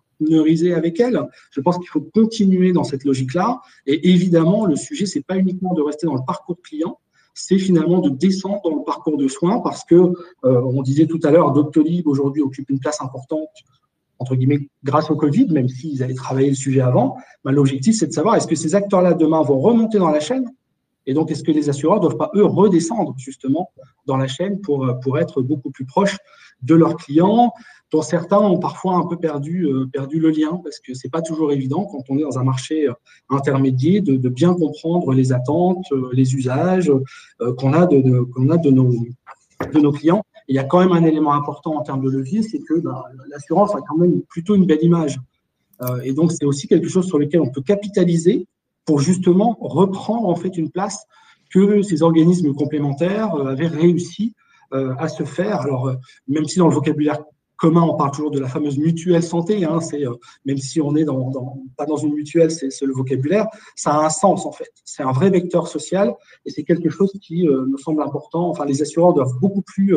avec 0.75 1.01
elles. 1.01 1.21
Je 1.51 1.61
pense 1.61 1.79
qu'il 1.79 1.89
faut 1.89 2.01
continuer 2.01 2.73
dans 2.73 2.85
cette 2.85 3.05
logique-là. 3.05 3.61
Et 3.87 4.11
évidemment, 4.11 4.67
le 4.67 4.77
sujet, 4.77 5.07
c'est 5.07 5.25
pas 5.25 5.37
uniquement 5.37 5.75
de 5.75 5.83
rester 5.83 6.07
dans 6.07 6.15
le 6.15 6.25
parcours 6.27 6.61
client, 6.63 6.99
c'est 7.35 7.59
finalement 7.59 8.01
de 8.01 8.11
descendre 8.11 8.61
dans 8.65 8.77
le 8.77 8.85
parcours 8.85 9.17
de 9.17 9.27
soins 9.29 9.61
parce 9.61 9.85
que, 9.85 10.13
on 10.43 10.83
disait 10.83 11.07
tout 11.07 11.21
à 11.25 11.31
l'heure, 11.31 11.53
Doctolib 11.53 12.07
aujourd'hui 12.07 12.43
occupe 12.43 12.71
une 12.71 12.79
place 12.79 13.01
importante 13.01 13.49
entre 14.19 14.37
guillemets, 14.37 14.69
grâce 14.83 15.11
au 15.11 15.17
Covid, 15.17 15.47
même 15.51 15.69
s'ils 15.69 16.03
avaient 16.03 16.15
travaillé 16.15 16.49
le 16.49 16.55
sujet 16.55 16.81
avant, 16.81 17.17
l'objectif, 17.45 17.97
c'est 17.97 18.07
de 18.07 18.13
savoir 18.13 18.37
est-ce 18.37 18.47
que 18.47 18.55
ces 18.55 18.75
acteurs-là, 18.75 19.15
demain, 19.15 19.43
vont 19.43 19.61
remonter 19.61 19.99
dans 19.99 20.11
la 20.11 20.21
chaîne? 20.21 20.51
Et 21.07 21.13
donc, 21.13 21.31
est-ce 21.31 21.43
que 21.43 21.53
les 21.53 21.69
assureurs 21.69 21.97
ne 21.97 22.03
doivent 22.03 22.17
pas, 22.17 22.31
eux, 22.35 22.45
redescendre 22.45 23.15
justement 23.19 23.71
dans 24.07 24.17
la 24.17 24.27
chaîne 24.27 24.61
pour, 24.61 24.99
pour 25.03 25.19
être 25.19 25.43
beaucoup 25.43 25.71
plus 25.71 25.85
proches 25.85 26.17
de 26.63 26.75
leurs 26.75 26.97
clients, 26.97 27.53
dont 27.95 28.03
certains 28.03 28.41
ont 28.41 28.59
parfois 28.59 28.97
un 28.97 29.07
peu 29.07 29.17
perdu, 29.17 29.69
euh, 29.69 29.87
perdu 29.87 30.19
le 30.19 30.31
lien, 30.31 30.61
parce 30.65 30.81
que 30.81 30.95
ce 30.95 31.07
n'est 31.07 31.11
pas 31.13 31.23
toujours 31.23 31.53
évident 31.53 31.85
quand 31.85 32.03
on 32.09 32.19
est 32.19 32.23
dans 32.23 32.41
un 32.41 32.43
marché 32.43 32.89
euh, 32.89 32.93
intermédiaire 33.31 34.03
de, 34.03 34.29
bien 34.29 34.53
comprendre 34.53 35.13
les 35.13 35.33
attentes, 35.33 35.87
euh, 35.93 36.11
les 36.13 36.35
usages 36.35 36.91
qu'on 37.59 37.73
a, 37.73 37.87
de, 37.87 38.23
qu'on 38.33 38.51
a 38.51 38.57
de, 38.57 38.71
nos, 38.71 38.91
de 39.73 39.79
nos 39.79 39.93
clients 39.93 40.25
il 40.49 40.57
y 40.57 40.59
a 40.59 40.65
quand 40.65 40.81
même 40.81 40.93
un 40.93 41.05
élément 41.05 41.35
important 41.35 41.77
en 41.77 41.83
termes 41.83 42.05
de 42.05 42.11
levier, 42.11 42.43
c'est 42.43 42.59
que 42.59 42.81
bah, 42.81 43.05
l'assurance 43.31 43.75
a 43.77 43.81
quand 43.89 43.97
même 43.97 44.23
plutôt 44.23 44.57
une 44.57 44.67
belle 44.67 44.83
image. 44.83 45.19
Et 46.05 46.13
donc, 46.13 46.33
c'est 46.33 46.45
aussi 46.45 46.69
quelque 46.69 46.89
chose 46.89 47.07
sur 47.07 47.19
lequel 47.19 47.41
on 47.41 47.49
peut 47.49 47.63
capitaliser 47.63 48.47
pour 48.85 49.01
justement 49.01 49.57
reprendre 49.63 50.29
en 50.29 50.37
fait 50.37 50.59
une 50.59 50.71
place 50.71 51.07
que 51.51 51.81
ces 51.81 52.03
organismes 52.03 52.53
complémentaires 52.53 53.35
avaient 53.35 53.69
réussi 53.69 54.35
à 54.71 55.09
se 55.09 55.25
faire. 55.25 55.63
Alors, 55.63 55.91
même 56.29 56.45
si 56.45 56.59
dans 56.59 56.69
le 56.69 56.75
vocabulaire 56.75 57.21
commun, 57.65 57.83
on 57.83 57.97
parle 57.97 58.11
toujours 58.11 58.31
de 58.31 58.39
la 58.39 58.49
fameuse 58.49 58.79
mutuelle 58.79 59.23
santé. 59.23 59.65
Hein, 59.65 59.81
c'est, 59.81 60.03
même 60.45 60.59
si 60.59 60.81
on 60.81 60.95
est 60.97 61.05
dans, 61.05 61.63
pas 61.77 61.87
dans 61.87 61.97
une 61.97 62.13
mutuelle, 62.15 62.51
c'est, 62.51 62.69
le 62.83 62.93
vocabulaire. 62.93 63.47
Ça 63.75 63.93
a 63.93 64.05
un 64.05 64.11
sens 64.11 64.45
en 64.45 64.53
fait. 64.53 64.71
C'est 64.85 65.03
un 65.03 65.13
vrai 65.13 65.31
vecteur 65.31 65.67
social 65.69 66.15
et 66.45 66.51
c'est 66.51 66.65
quelque 66.65 66.91
chose 66.91 67.13
qui 67.23 67.47
me 67.47 67.79
semble 67.79 68.03
important. 68.03 68.51
Enfin, 68.51 68.67
les 68.67 68.83
assureurs 68.83 69.15
doivent 69.15 69.39
beaucoup 69.41 69.63
plus 69.63 69.97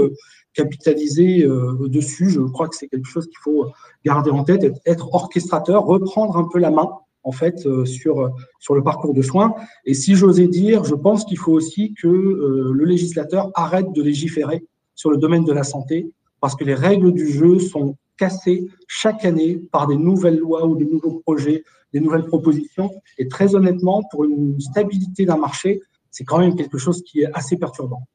capitaliser 0.54 1.46
dessus. 1.88 2.30
Je 2.30 2.40
crois 2.40 2.70
que 2.70 2.76
c'est 2.76 2.88
quelque 2.88 3.08
chose 3.08 3.26
qu'il 3.26 3.40
faut 3.44 3.68
garder 4.06 4.32
en 4.32 4.44
tête, 4.44 4.66
être 4.86 5.14
orchestrateur, 5.14 5.86
reprendre 5.86 6.38
un 6.38 6.48
peu 6.52 6.60
la 6.60 6.72
main 6.72 6.90
en 7.28 7.34
fait 7.34 7.66
euh, 7.66 7.86
sur, 7.86 8.32
sur 8.60 8.74
le 8.74 8.82
parcours 8.82 9.14
de 9.14 9.22
soins. 9.22 9.54
Et 9.86 9.94
si 9.94 10.16
j'osais 10.16 10.48
dire, 10.48 10.86
je 10.86 10.96
pense 10.96 11.26
qu'il 11.26 11.38
faut 11.38 11.52
aussi 11.52 11.94
que 11.94 12.08
euh, 12.08 12.72
le 12.74 12.86
législateur 12.86 13.52
arrête 13.54 13.92
de 13.92 14.02
légiférer 14.02 14.64
sur 14.96 15.12
le 15.12 15.18
domaine 15.18 15.44
de 15.44 15.52
la 15.52 15.64
santé, 15.64 16.10
parce 16.40 16.56
que 16.56 16.64
les 16.64 16.76
règles 16.76 17.14
du 17.14 17.28
jeu 17.28 17.60
sont 17.60 17.96
cassées 18.18 18.68
chaque 18.88 19.26
année 19.26 19.62
par 19.72 19.88
des 19.88 19.96
nouvelles 19.96 20.38
lois 20.38 20.66
ou 20.66 20.76
des 20.76 20.86
nouveaux 20.86 21.20
projets, 21.20 21.64
des 21.94 22.00
nouvelles 22.00 22.26
propositions. 22.26 22.92
Et 23.18 23.28
très 23.28 23.56
honnêtement, 23.56 24.04
pour 24.12 24.24
une 24.24 24.60
stabilité 24.60 25.26
d'un 25.26 25.38
marché, 25.38 25.82
c'est 26.12 26.24
quand 26.24 26.40
même 26.40 26.56
quelque 26.56 26.78
chose 26.78 27.04
qui 27.04 27.22
est 27.22 27.30
assez 27.34 27.58
perturbant. 27.58 28.08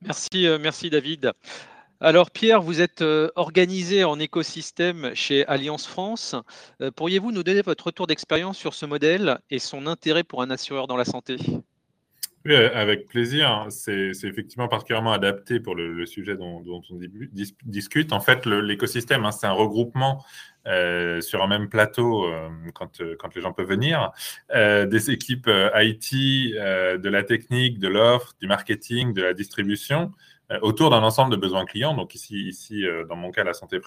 Merci, 0.00 0.46
euh, 0.46 0.58
merci 0.60 0.90
David. 0.90 1.32
Alors 2.00 2.32
Pierre, 2.32 2.60
vous 2.60 2.80
êtes 2.80 3.02
euh, 3.02 3.30
organisé 3.36 4.02
en 4.02 4.18
écosystème 4.18 5.12
chez 5.14 5.46
Alliance 5.46 5.86
France. 5.86 6.34
Euh, 6.80 6.90
pourriez-vous 6.90 7.30
nous 7.30 7.44
donner 7.44 7.62
votre 7.62 7.86
retour 7.86 8.08
d'expérience 8.08 8.58
sur 8.58 8.74
ce 8.74 8.86
modèle 8.86 9.38
et 9.50 9.60
son 9.60 9.86
intérêt 9.86 10.24
pour 10.24 10.42
un 10.42 10.50
assureur 10.50 10.88
dans 10.88 10.96
la 10.96 11.04
santé? 11.04 11.36
Oui, 12.44 12.54
avec 12.54 13.06
plaisir. 13.06 13.66
C'est 13.70 14.10
effectivement 14.24 14.68
particulièrement 14.68 15.12
adapté 15.12 15.60
pour 15.60 15.74
le, 15.74 16.06
sujet 16.06 16.36
dont, 16.36 16.62
on 16.66 17.00
discute. 17.64 18.12
En 18.12 18.20
fait, 18.20 18.46
l'écosystème, 18.46 19.24
hein, 19.24 19.32
c'est 19.32 19.46
un 19.46 19.52
regroupement 19.52 20.24
euh, 20.66 21.20
sur 21.20 21.42
un 21.42 21.48
même 21.48 21.68
plateau 21.68 22.26
quand, 22.74 23.02
quand, 23.18 23.34
les 23.34 23.42
gens 23.42 23.52
peuvent 23.52 23.68
venir, 23.68 24.12
des 24.52 25.10
équipes 25.10 25.48
IT, 25.74 26.14
de 26.14 27.08
la 27.08 27.22
technique, 27.22 27.78
de 27.78 27.88
l'offre, 27.88 28.34
du 28.40 28.46
marketing, 28.46 29.12
de 29.14 29.22
la 29.22 29.34
distribution, 29.34 30.12
euh, 30.52 30.58
autour 30.62 30.90
d'un 30.90 31.02
ensemble 31.02 31.32
de 31.32 31.40
besoins 31.40 31.64
clients, 31.64 31.94
donc 31.94 32.14
ici, 32.14 32.48
ici 32.48 32.84
euh, 32.84 33.04
dans 33.04 33.16
mon 33.16 33.30
cas, 33.30 33.44
la 33.44 33.54
santé 33.54 33.80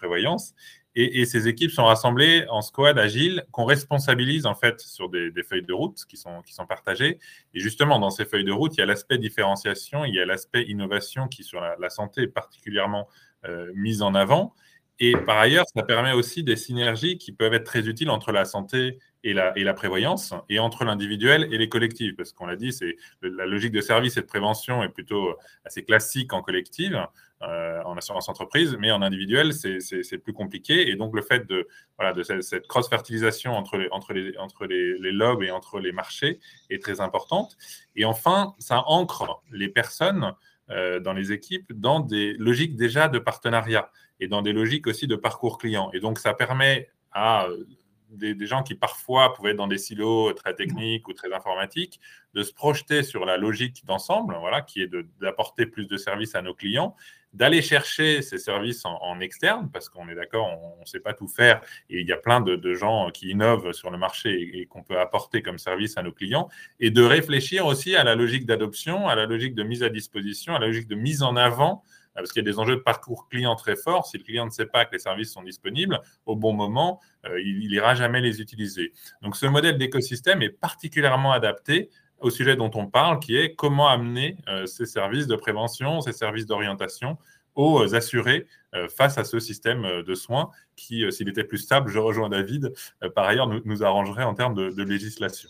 Et, 0.97 1.25
ces 1.25 1.49
équipes 1.49 1.71
sont 1.71 1.83
rassemblées 1.83 2.45
en 2.49 2.61
squad 2.61 2.97
agile 2.97 3.43
qu'on 3.51 3.65
responsabilise 3.65 4.45
en 4.45 4.55
fait 4.55 4.79
sur 4.79 5.09
des, 5.09 5.31
feuilles 5.43 5.65
de 5.65 5.73
route 5.73 6.05
qui 6.07 6.15
sont, 6.15 6.41
qui 6.41 6.53
sont 6.53 6.65
partagées. 6.65 7.19
Et 7.53 7.59
justement, 7.59 7.99
dans 7.99 8.09
ces 8.09 8.23
feuilles 8.23 8.45
de 8.45 8.53
route, 8.53 8.75
il 8.77 8.79
y 8.79 8.83
a 8.83 8.85
l'aspect 8.85 9.17
différenciation, 9.17 10.05
il 10.05 10.15
y 10.15 10.19
a 10.19 10.25
l'aspect 10.25 10.63
innovation 10.63 11.27
qui, 11.27 11.43
sur 11.43 11.59
la, 11.59 11.89
santé, 11.89 12.23
est 12.23 12.27
particulièrement 12.27 13.09
euh, 13.43 13.71
mise 13.75 14.01
en 14.01 14.15
avant. 14.15 14.53
Et 14.99 15.17
par 15.17 15.37
ailleurs, 15.37 15.65
ça 15.75 15.83
permet 15.83 16.13
aussi 16.13 16.43
des 16.43 16.55
synergies 16.55 17.17
qui 17.17 17.33
peuvent 17.33 17.53
être 17.53 17.65
très 17.65 17.89
utiles 17.89 18.09
entre 18.09 18.31
la 18.31 18.45
santé 18.45 18.99
et 19.25 19.33
la, 19.33 19.57
et 19.57 19.65
la 19.65 19.73
prévoyance, 19.73 20.33
et 20.47 20.59
entre 20.59 20.85
l'individuel 20.85 21.49
et 21.51 21.57
les 21.57 21.67
collectifs. 21.67 22.15
Parce 22.15 22.31
qu'on 22.31 22.45
l'a 22.45 22.55
dit, 22.55 22.71
c'est 22.71 22.95
la 23.21 23.45
logique 23.45 23.73
de 23.73 23.81
service 23.81 24.15
et 24.15 24.21
de 24.21 24.25
prévention 24.25 24.81
est 24.83 24.89
plutôt 24.89 25.35
assez 25.65 25.83
classique 25.83 26.31
en 26.31 26.41
collective, 26.41 27.05
euh, 27.47 27.81
en 27.83 27.97
assurance 27.97 28.29
entreprise, 28.29 28.75
mais 28.79 28.91
en 28.91 29.01
individuel, 29.01 29.53
c'est 29.53 30.17
plus 30.17 30.33
compliqué. 30.33 30.89
Et 30.89 30.95
donc, 30.95 31.15
le 31.15 31.21
fait 31.21 31.47
de, 31.47 31.67
voilà, 31.97 32.13
de 32.13 32.23
cette, 32.23 32.67
cross-fertilisation 32.67 33.53
entre, 33.53 33.77
les, 33.77 33.87
entre, 33.91 34.13
les, 34.13 34.37
entre 34.37 34.65
les, 34.65 34.97
les, 34.97 35.11
lobes 35.11 35.43
et 35.43 35.51
entre 35.51 35.79
les 35.79 35.91
marchés 35.91 36.39
est 36.69 36.81
très 36.81 37.01
importante. 37.01 37.57
Et 37.95 38.05
enfin, 38.05 38.55
ça 38.59 38.83
ancre 38.87 39.41
les 39.51 39.69
personnes 39.69 40.33
euh, 40.71 40.99
dans 40.99 41.13
les 41.13 41.31
équipes 41.31 41.71
dans 41.73 41.99
des 41.99 42.33
logiques 42.33 42.75
déjà 42.75 43.07
de 43.07 43.19
partenariat 43.19 43.91
et 44.19 44.27
dans 44.27 44.41
des 44.41 44.51
logiques 44.51 44.87
aussi 44.87 45.05
de 45.05 45.15
parcours 45.15 45.59
client. 45.59 45.91
Et 45.93 45.99
donc, 45.99 46.17
ça 46.17 46.33
permet 46.33 46.89
à 47.11 47.45
euh, 47.45 47.65
des, 48.09 48.47
gens 48.47 48.63
qui 48.63 48.73
parfois 48.73 49.33
pouvaient 49.33 49.51
être 49.51 49.57
dans 49.57 49.67
des 49.67 49.77
silos 49.77 50.33
très 50.33 50.55
techniques 50.55 51.07
ou 51.07 51.13
très 51.13 51.31
informatiques, 51.31 51.99
de 52.33 52.41
se 52.41 52.51
projeter 52.51 53.03
sur 53.03 53.25
la 53.25 53.37
logique 53.37 53.85
d'ensemble, 53.85 54.35
voilà, 54.39 54.61
qui 54.61 54.81
est 54.81 54.89
d'apporter 55.21 55.67
plus 55.67 55.87
de 55.87 55.97
services 55.97 56.33
à 56.33 56.41
nos 56.41 56.53
clients, 56.53 56.95
d'aller 57.35 57.61
chercher 57.61 58.21
ces 58.21 58.37
services 58.37 58.83
en, 58.85 59.19
externe, 59.19 59.69
parce 59.71 59.89
qu'on 59.89 60.07
est 60.09 60.15
d'accord, 60.15 60.47
on 60.77 60.81
ne 60.81 60.85
sait 60.85 60.99
pas 60.99 61.13
tout 61.13 61.27
faire, 61.27 61.61
et 61.89 61.99
il 61.99 62.07
y 62.07 62.13
a 62.13 62.17
plein 62.17 62.41
de, 62.41 62.73
gens 62.73 63.09
qui 63.11 63.29
innovent 63.29 63.73
sur 63.73 63.91
le 63.91 63.97
marché 63.97 64.59
et 64.59 64.65
qu'on 64.65 64.83
peut 64.83 64.99
apporter 64.99 65.41
comme 65.41 65.57
service 65.57 65.97
à 65.97 66.03
nos 66.03 66.11
clients, 66.11 66.49
et 66.79 66.91
de 66.91 67.03
réfléchir 67.03 67.65
aussi 67.65 67.95
à 67.95 68.03
la 68.03 68.15
logique 68.15 68.45
d'adoption, 68.45 69.07
à 69.07 69.15
la 69.15 69.25
logique 69.25 69.53
de 69.53 69.63
mise 69.63 69.83
à 69.83 69.89
disposition, 69.89 70.55
à 70.55 70.59
la 70.59 70.67
logique 70.67 70.87
de 70.87 70.95
mise 70.95 71.23
en 71.23 71.35
avant 71.35 71.83
parce 72.15 72.31
qu'il 72.31 72.43
y 72.43 72.47
a 72.47 72.51
des 72.51 72.59
enjeux 72.59 72.77
de 72.77 72.81
parcours 72.81 73.27
client 73.27 73.55
très 73.55 73.75
forts. 73.75 74.07
Si 74.07 74.17
le 74.17 74.23
client 74.23 74.45
ne 74.45 74.49
sait 74.49 74.65
pas 74.65 74.85
que 74.85 74.93
les 74.93 74.99
services 74.99 75.31
sont 75.31 75.43
disponibles 75.43 75.99
au 76.25 76.35
bon 76.35 76.53
moment, 76.53 77.01
euh, 77.25 77.41
il 77.41 77.67
n'ira 77.67 77.93
jamais 77.93 78.21
les 78.21 78.41
utiliser. 78.41 78.93
Donc 79.21 79.35
ce 79.35 79.45
modèle 79.45 79.77
d'écosystème 79.77 80.41
est 80.41 80.49
particulièrement 80.49 81.33
adapté 81.33 81.89
au 82.19 82.29
sujet 82.29 82.55
dont 82.55 82.71
on 82.75 82.87
parle, 82.87 83.19
qui 83.19 83.37
est 83.37 83.55
comment 83.55 83.87
amener 83.87 84.37
euh, 84.47 84.65
ces 84.65 84.85
services 84.85 85.27
de 85.27 85.35
prévention, 85.35 86.01
ces 86.01 86.13
services 86.13 86.45
d'orientation 86.45 87.17
aux 87.55 87.95
assurés 87.95 88.47
euh, 88.73 88.89
face 88.89 89.17
à 89.17 89.23
ce 89.23 89.39
système 89.39 90.01
de 90.01 90.15
soins 90.15 90.49
qui, 90.75 91.09
s'il 91.11 91.29
était 91.29 91.43
plus 91.43 91.59
stable, 91.59 91.89
je 91.89 91.99
rejoins 91.99 92.29
David, 92.29 92.73
par 93.15 93.25
ailleurs, 93.25 93.47
nous, 93.47 93.83
arrangerait 93.83 94.23
en 94.23 94.33
termes 94.33 94.55
de 94.55 94.83
législation. 94.83 95.49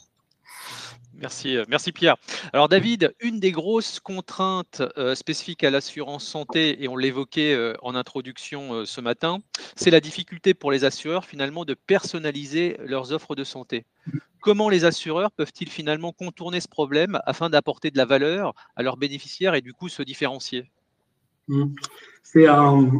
Merci, 1.17 1.55
euh, 1.55 1.63
merci 1.69 1.91
Pierre. 1.91 2.17
Alors 2.51 2.67
David, 2.67 3.15
une 3.21 3.39
des 3.39 3.51
grosses 3.51 3.99
contraintes 3.99 4.81
euh, 4.97 5.15
spécifiques 5.15 5.63
à 5.63 5.69
l'assurance 5.69 6.25
santé, 6.25 6.83
et 6.83 6.87
on 6.87 6.97
l'évoquait 6.97 7.53
euh, 7.53 7.73
en 7.81 7.95
introduction 7.95 8.85
ce 8.85 9.01
matin, 9.01 9.39
c'est 9.75 9.91
la 9.91 10.01
difficulté 10.01 10.53
pour 10.53 10.71
les 10.71 10.83
assureurs 10.83 11.25
finalement 11.25 11.63
de 11.65 11.73
personnaliser 11.73 12.77
leurs 12.85 13.13
offres 13.13 13.35
de 13.35 13.43
santé. 13.43 13.85
Comment 14.41 14.69
les 14.69 14.85
assureurs 14.85 15.31
peuvent-ils 15.31 15.69
finalement 15.69 16.11
contourner 16.11 16.59
ce 16.59 16.67
problème 16.67 17.19
afin 17.25 17.49
d'apporter 17.49 17.91
de 17.91 17.97
la 17.97 18.05
valeur 18.05 18.53
à 18.75 18.83
leurs 18.83 18.97
bénéficiaires 18.97 19.55
et 19.55 19.61
du 19.61 19.73
coup 19.73 19.89
se 19.89 20.03
différencier? 20.03 20.69
Mmh. 21.47 21.73
C'est 22.23 22.47
un, 22.47 22.91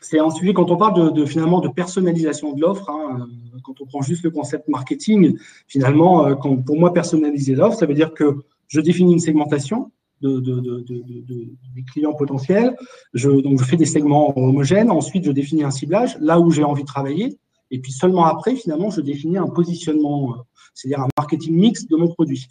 c'est 0.00 0.18
un 0.18 0.30
sujet, 0.30 0.52
quand 0.52 0.70
on 0.70 0.76
parle 0.76 1.12
de, 1.12 1.24
finalement 1.24 1.60
de 1.60 1.68
personnalisation 1.68 2.52
de 2.52 2.60
l'offre, 2.60 2.88
hein, 2.90 3.20
euh, 3.20 3.58
quand 3.62 3.80
on 3.80 3.86
prend 3.86 4.02
juste 4.02 4.22
le 4.24 4.30
concept 4.30 4.68
marketing, 4.68 5.36
finalement, 5.66 6.26
euh, 6.26 6.34
quand, 6.34 6.56
pour 6.56 6.78
moi, 6.78 6.92
personnaliser 6.92 7.54
l'offre, 7.54 7.76
ça 7.78 7.86
veut 7.86 7.94
dire 7.94 8.14
que 8.14 8.38
je 8.68 8.80
définis 8.80 9.12
une 9.14 9.20
segmentation 9.20 9.90
de, 10.20 10.40
des 10.40 11.82
clients 11.92 12.14
potentiels, 12.14 12.76
je, 13.14 13.30
donc 13.30 13.60
je 13.60 13.64
fais 13.64 13.76
des 13.76 13.86
segments 13.86 14.36
homogènes, 14.36 14.90
ensuite 14.90 15.24
je 15.24 15.30
définis 15.30 15.62
un 15.62 15.70
ciblage, 15.70 16.16
là 16.20 16.40
où 16.40 16.50
j'ai 16.50 16.64
envie 16.64 16.82
de 16.82 16.88
travailler, 16.88 17.38
et 17.70 17.78
puis 17.78 17.92
seulement 17.92 18.24
après, 18.24 18.56
finalement, 18.56 18.90
je 18.90 19.00
définis 19.00 19.38
un 19.38 19.46
positionnement, 19.46 20.32
euh, 20.32 20.36
c'est-à-dire 20.74 21.00
un 21.00 21.08
marketing 21.16 21.54
mix 21.54 21.86
de 21.86 21.96
mon 21.96 22.08
produit. 22.08 22.48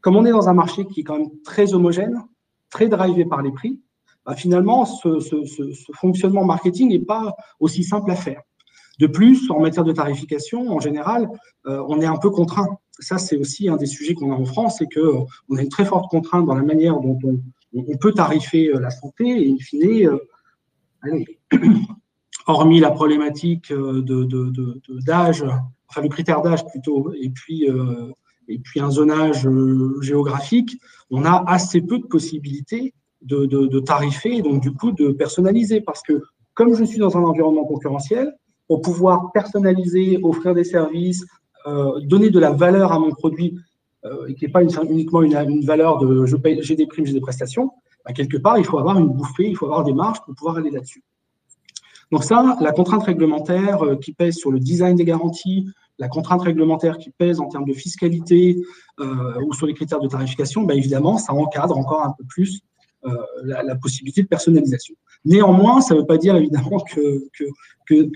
Comme 0.00 0.16
on 0.16 0.24
est 0.24 0.30
dans 0.30 0.48
un 0.48 0.54
marché 0.54 0.84
qui 0.86 1.00
est 1.00 1.04
quand 1.04 1.18
même 1.18 1.30
très 1.44 1.74
homogène, 1.74 2.22
très 2.70 2.88
drivé 2.88 3.24
par 3.24 3.42
les 3.42 3.50
prix, 3.50 3.80
bah, 4.28 4.34
finalement, 4.34 4.84
ce, 4.84 5.08
fonctionnement 5.94 6.44
marketing 6.44 6.90
n'est 6.90 6.98
pas 6.98 7.34
aussi 7.60 7.82
simple 7.82 8.10
à 8.10 8.14
faire. 8.14 8.42
De 8.98 9.06
plus, 9.06 9.50
en 9.50 9.58
matière 9.58 9.84
de 9.84 9.92
tarification, 9.92 10.68
en 10.68 10.80
général, 10.80 11.30
euh, 11.66 11.82
on 11.88 11.98
est 12.02 12.06
un 12.06 12.18
peu 12.18 12.28
contraint. 12.28 12.76
Ça, 12.98 13.16
c'est 13.16 13.38
aussi 13.38 13.70
un 13.70 13.76
des 13.76 13.86
sujets 13.86 14.12
qu'on 14.12 14.30
a 14.30 14.34
en 14.34 14.44
France, 14.44 14.76
c'est 14.80 14.88
qu'on 14.92 15.56
a 15.56 15.62
une 15.62 15.70
très 15.70 15.86
forte 15.86 16.10
contrainte 16.10 16.44
dans 16.44 16.54
la 16.54 16.62
manière 16.62 17.00
dont 17.00 17.18
on, 17.24 17.96
peut 17.96 18.12
tarifer 18.12 18.68
euh, 18.68 18.80
la 18.80 18.90
santé. 18.90 19.24
Et 19.24 19.50
in 19.50 19.56
fine, 19.56 20.10
euh, 21.06 21.24
hormis 22.46 22.80
la 22.80 22.90
problématique 22.90 23.72
d'âge, 25.06 25.42
enfin 25.88 26.02
le 26.02 26.08
critère 26.10 26.42
d'âge 26.42 26.66
plutôt, 26.66 27.14
et 27.14 27.30
puis, 27.30 27.66
et 28.48 28.58
puis 28.58 28.80
un 28.80 28.90
zonage 28.90 29.48
géographique, 30.02 30.76
on 31.10 31.24
a 31.24 31.44
assez 31.46 31.80
peu 31.80 31.98
de 31.98 32.06
possibilités 32.06 32.94
de, 33.22 33.46
de, 33.46 33.80
tarifer 33.80 34.36
et 34.36 34.42
donc 34.42 34.62
du 34.62 34.72
coup 34.72 34.92
de 34.92 35.10
personnaliser. 35.10 35.80
Parce 35.80 36.02
que 36.02 36.22
comme 36.54 36.74
je 36.74 36.84
suis 36.84 36.98
dans 36.98 37.16
un 37.16 37.22
environnement 37.22 37.64
concurrentiel, 37.64 38.34
pour 38.68 38.82
pouvoir 38.82 39.32
personnaliser, 39.32 40.20
offrir 40.22 40.54
des 40.54 40.64
services, 40.64 41.24
euh, 41.66 42.00
donner 42.00 42.30
de 42.30 42.38
la 42.38 42.52
valeur 42.52 42.92
à 42.92 42.98
mon 42.98 43.10
produit, 43.10 43.58
euh, 44.04 44.26
et 44.28 44.34
qui 44.34 44.44
n'est 44.44 44.52
pas 44.52 44.62
uniquement 44.62 45.22
une, 45.22 45.64
valeur 45.64 45.98
de 45.98 46.26
je 46.26 46.36
paye, 46.36 46.60
j'ai 46.62 46.76
des 46.76 46.86
primes, 46.86 47.06
j'ai 47.06 47.14
des 47.14 47.20
prestations, 47.20 47.72
bah, 48.04 48.12
quelque 48.12 48.36
part, 48.36 48.58
il 48.58 48.64
faut 48.64 48.78
avoir 48.78 48.98
une 48.98 49.08
bouffée, 49.08 49.48
il 49.48 49.56
faut 49.56 49.66
avoir 49.66 49.84
des 49.84 49.92
marges 49.92 50.20
pour 50.24 50.34
pouvoir 50.34 50.58
aller 50.58 50.70
là-dessus. 50.70 51.02
Donc 52.12 52.24
ça, 52.24 52.56
la 52.60 52.72
contrainte 52.72 53.02
réglementaire 53.02 53.84
euh, 53.84 53.96
qui 53.96 54.12
pèse 54.12 54.36
sur 54.36 54.50
le 54.52 54.60
design 54.60 54.96
des 54.96 55.04
garanties, 55.04 55.66
la 55.98 56.08
contrainte 56.08 56.42
réglementaire 56.42 56.98
qui 56.98 57.10
pèse 57.10 57.40
en 57.40 57.48
termes 57.48 57.64
de 57.64 57.72
fiscalité 57.72 58.56
ou 59.00 59.52
sur 59.52 59.66
les 59.66 59.74
critères 59.74 60.00
de 60.00 60.06
tarification, 60.06 60.62
bah, 60.62 60.74
évidemment, 60.74 61.18
ça 61.18 61.32
encadre 61.32 61.76
encore 61.76 62.04
un 62.04 62.14
peu 62.16 62.24
plus 62.24 62.62
euh, 63.04 63.10
la, 63.44 63.76
possibilité 63.76 64.22
de 64.22 64.28
personnalisation. 64.28 64.94
Néanmoins, 65.24 65.80
ça 65.80 65.94
ne 65.94 66.00
veut 66.00 66.06
pas 66.06 66.18
dire 66.18 66.34
évidemment 66.34 66.80
que, 66.80 67.28
que, 67.32 67.44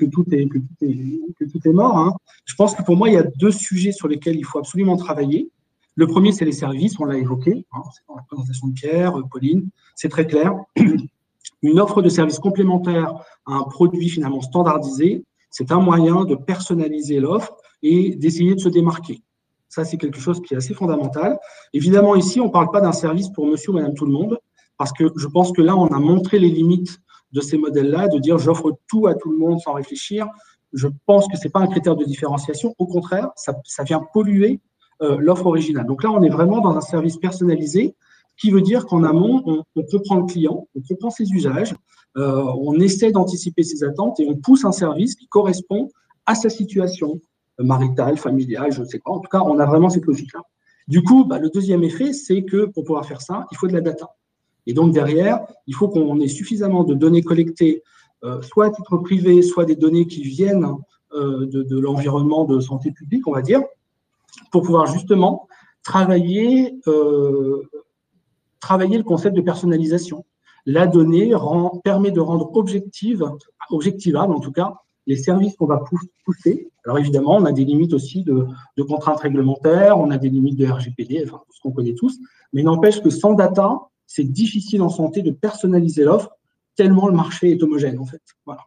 tout, 0.06 0.24
est, 0.34 0.48
tout, 0.48 0.60
est, 0.80 1.20
que 1.38 1.44
tout 1.44 1.60
est 1.64 1.72
mort. 1.72 1.96
Hein. 1.96 2.12
Je 2.44 2.54
pense 2.56 2.74
que 2.74 2.82
pour 2.82 2.96
moi, 2.96 3.08
il 3.08 3.14
y 3.14 3.16
a 3.18 3.22
deux 3.22 3.52
sujets 3.52 3.92
sur 3.92 4.08
lesquels 4.08 4.36
il 4.36 4.44
faut 4.44 4.58
absolument 4.58 4.96
travailler. 4.96 5.50
Le 5.94 6.06
premier, 6.06 6.32
c'est 6.32 6.44
les 6.44 6.52
services, 6.52 6.98
on 6.98 7.04
l'a 7.04 7.16
évoqué, 7.16 7.64
hein, 7.72 7.82
c'est 7.94 8.02
dans 8.08 8.16
la 8.16 8.22
présentation 8.22 8.68
de 8.68 8.72
Pierre, 8.72 9.14
Pauline, 9.30 9.68
c'est 9.94 10.08
très 10.08 10.26
clair. 10.26 10.54
Une 11.62 11.78
offre 11.78 12.02
de 12.02 12.08
service 12.08 12.40
complémentaire 12.40 13.14
à 13.46 13.52
un 13.54 13.62
produit 13.62 14.08
finalement 14.08 14.40
standardisé, 14.40 15.24
c'est 15.48 15.70
un 15.70 15.80
moyen 15.80 16.24
de 16.24 16.34
personnaliser 16.34 17.20
l'offre 17.20 17.56
et 17.82 18.16
d'essayer 18.16 18.54
de 18.54 18.60
se 18.60 18.68
démarquer. 18.68 19.22
Ça, 19.68 19.84
c'est 19.84 19.96
quelque 19.96 20.18
chose 20.18 20.42
qui 20.42 20.54
est 20.54 20.56
assez 20.56 20.74
fondamental. 20.74 21.38
Évidemment, 21.72 22.14
ici, 22.14 22.40
on 22.40 22.46
ne 22.46 22.50
parle 22.50 22.70
pas 22.70 22.80
d'un 22.80 22.92
service 22.92 23.28
pour 23.28 23.46
monsieur 23.46 23.70
ou 23.70 23.74
madame 23.74 23.94
tout 23.94 24.06
le 24.06 24.12
monde, 24.12 24.38
parce 24.82 24.92
que 24.92 25.12
je 25.14 25.28
pense 25.28 25.52
que 25.52 25.62
là, 25.62 25.76
on 25.76 25.86
a 25.86 26.00
montré 26.00 26.40
les 26.40 26.48
limites 26.48 26.98
de 27.30 27.40
ces 27.40 27.56
modèles-là, 27.56 28.08
de 28.08 28.18
dire 28.18 28.38
j'offre 28.38 28.72
tout 28.88 29.06
à 29.06 29.14
tout 29.14 29.30
le 29.30 29.38
monde 29.38 29.60
sans 29.60 29.74
réfléchir. 29.74 30.26
Je 30.72 30.88
pense 31.06 31.28
que 31.28 31.36
ce 31.38 31.44
n'est 31.44 31.50
pas 31.50 31.60
un 31.60 31.68
critère 31.68 31.94
de 31.94 32.04
différenciation. 32.04 32.74
Au 32.80 32.86
contraire, 32.86 33.30
ça, 33.36 33.54
vient 33.84 34.02
polluer 34.12 34.58
euh, 35.00 35.18
l'offre 35.20 35.46
originale. 35.46 35.86
Donc 35.86 36.02
là, 36.02 36.10
on 36.10 36.20
est 36.24 36.30
vraiment 36.30 36.60
dans 36.60 36.76
un 36.76 36.80
service 36.80 37.16
personnalisé 37.16 37.94
qui 38.36 38.50
veut 38.50 38.60
dire 38.60 38.84
qu'en 38.86 39.04
amont, 39.04 39.44
on, 39.46 39.62
on, 39.76 39.82
comprend 39.84 40.16
le 40.16 40.24
client, 40.24 40.66
on 40.74 40.80
comprend 40.80 41.10
ses 41.10 41.30
usages, 41.30 41.76
euh, 42.16 42.42
on 42.58 42.80
essaie 42.80 43.12
d'anticiper 43.12 43.62
ses 43.62 43.84
attentes 43.84 44.18
et 44.18 44.26
on 44.28 44.34
pousse 44.34 44.64
un 44.64 44.72
service 44.72 45.14
qui 45.14 45.28
correspond 45.28 45.90
à 46.26 46.34
sa 46.34 46.50
situation 46.50 47.20
maritale, 47.60 48.16
familiale, 48.16 48.72
je 48.72 48.80
ne 48.80 48.86
sais 48.86 48.98
pas. 48.98 49.12
En 49.12 49.20
tout 49.20 49.28
cas, 49.30 49.42
on 49.42 49.60
a 49.60 49.64
vraiment 49.64 49.90
cette 49.90 50.06
logique-là. 50.06 50.40
Du 50.88 51.04
coup, 51.04 51.24
bah, 51.24 51.38
le 51.38 51.50
deuxième 51.50 51.84
effet, 51.84 52.12
c'est 52.12 52.42
que 52.42 52.64
pour 52.64 52.82
pouvoir 52.82 53.06
faire 53.06 53.20
ça, 53.20 53.46
il 53.52 53.56
faut 53.56 53.68
de 53.68 53.74
la 53.74 53.80
data. 53.80 54.08
Et 54.66 54.74
donc 54.74 54.92
derrière, 54.92 55.40
il 55.66 55.74
faut 55.74 55.88
qu'on 55.88 56.20
ait 56.20 56.28
suffisamment 56.28 56.84
de 56.84 56.94
données 56.94 57.22
collectées, 57.22 57.82
euh, 58.24 58.40
soit 58.42 58.66
à 58.66 58.70
titre 58.70 58.96
privé, 58.98 59.42
soit 59.42 59.64
des 59.64 59.76
données 59.76 60.06
qui 60.06 60.22
viennent 60.22 60.66
euh, 61.14 61.46
de, 61.46 61.78
l'environnement 61.78 62.44
de 62.44 62.60
santé 62.60 62.92
publique, 62.92 63.26
on 63.26 63.32
va 63.32 63.42
dire, 63.42 63.60
pour 64.50 64.62
pouvoir 64.62 64.86
justement 64.86 65.48
travailler, 65.82 66.78
euh, 66.86 67.62
travailler 68.60 68.96
le 68.96 69.04
concept 69.04 69.36
de 69.36 69.42
personnalisation. 69.42 70.24
La 70.64 70.86
donnée 70.86 71.34
permet 71.82 72.12
de 72.12 72.20
rendre 72.20 72.56
objective, 72.56 73.28
objectivable 73.70 74.32
en 74.32 74.40
tout 74.40 74.52
cas, 74.52 74.74
les 75.06 75.16
services 75.16 75.56
qu'on 75.56 75.66
va 75.66 75.82
pousser. 76.24 76.70
Alors 76.84 76.98
évidemment, 76.98 77.36
on 77.36 77.44
a 77.44 77.52
des 77.52 77.64
limites 77.64 77.92
aussi 77.92 78.22
de, 78.22 78.46
contraintes 78.82 79.20
réglementaires, 79.20 79.98
on 79.98 80.10
a 80.10 80.18
des 80.18 80.28
limites 80.28 80.56
de 80.56 80.66
RGPD, 80.66 81.24
enfin 81.26 81.42
ce 81.50 81.60
qu'on 81.60 81.72
connaît 81.72 81.94
tous, 81.94 82.18
mais 82.52 82.62
n'empêche 82.62 83.02
que 83.02 83.10
sans 83.10 83.34
data, 83.34 83.88
c'est 84.14 84.24
difficile 84.24 84.82
en 84.82 84.90
santé 84.90 85.22
de 85.22 85.30
personnaliser 85.30 86.04
l'offre 86.04 86.36
tellement 86.76 87.08
le 87.08 87.14
marché 87.14 87.50
est 87.50 87.62
homogène 87.62 87.98
en 87.98 88.04
fait. 88.04 88.22
Voilà. 88.44 88.66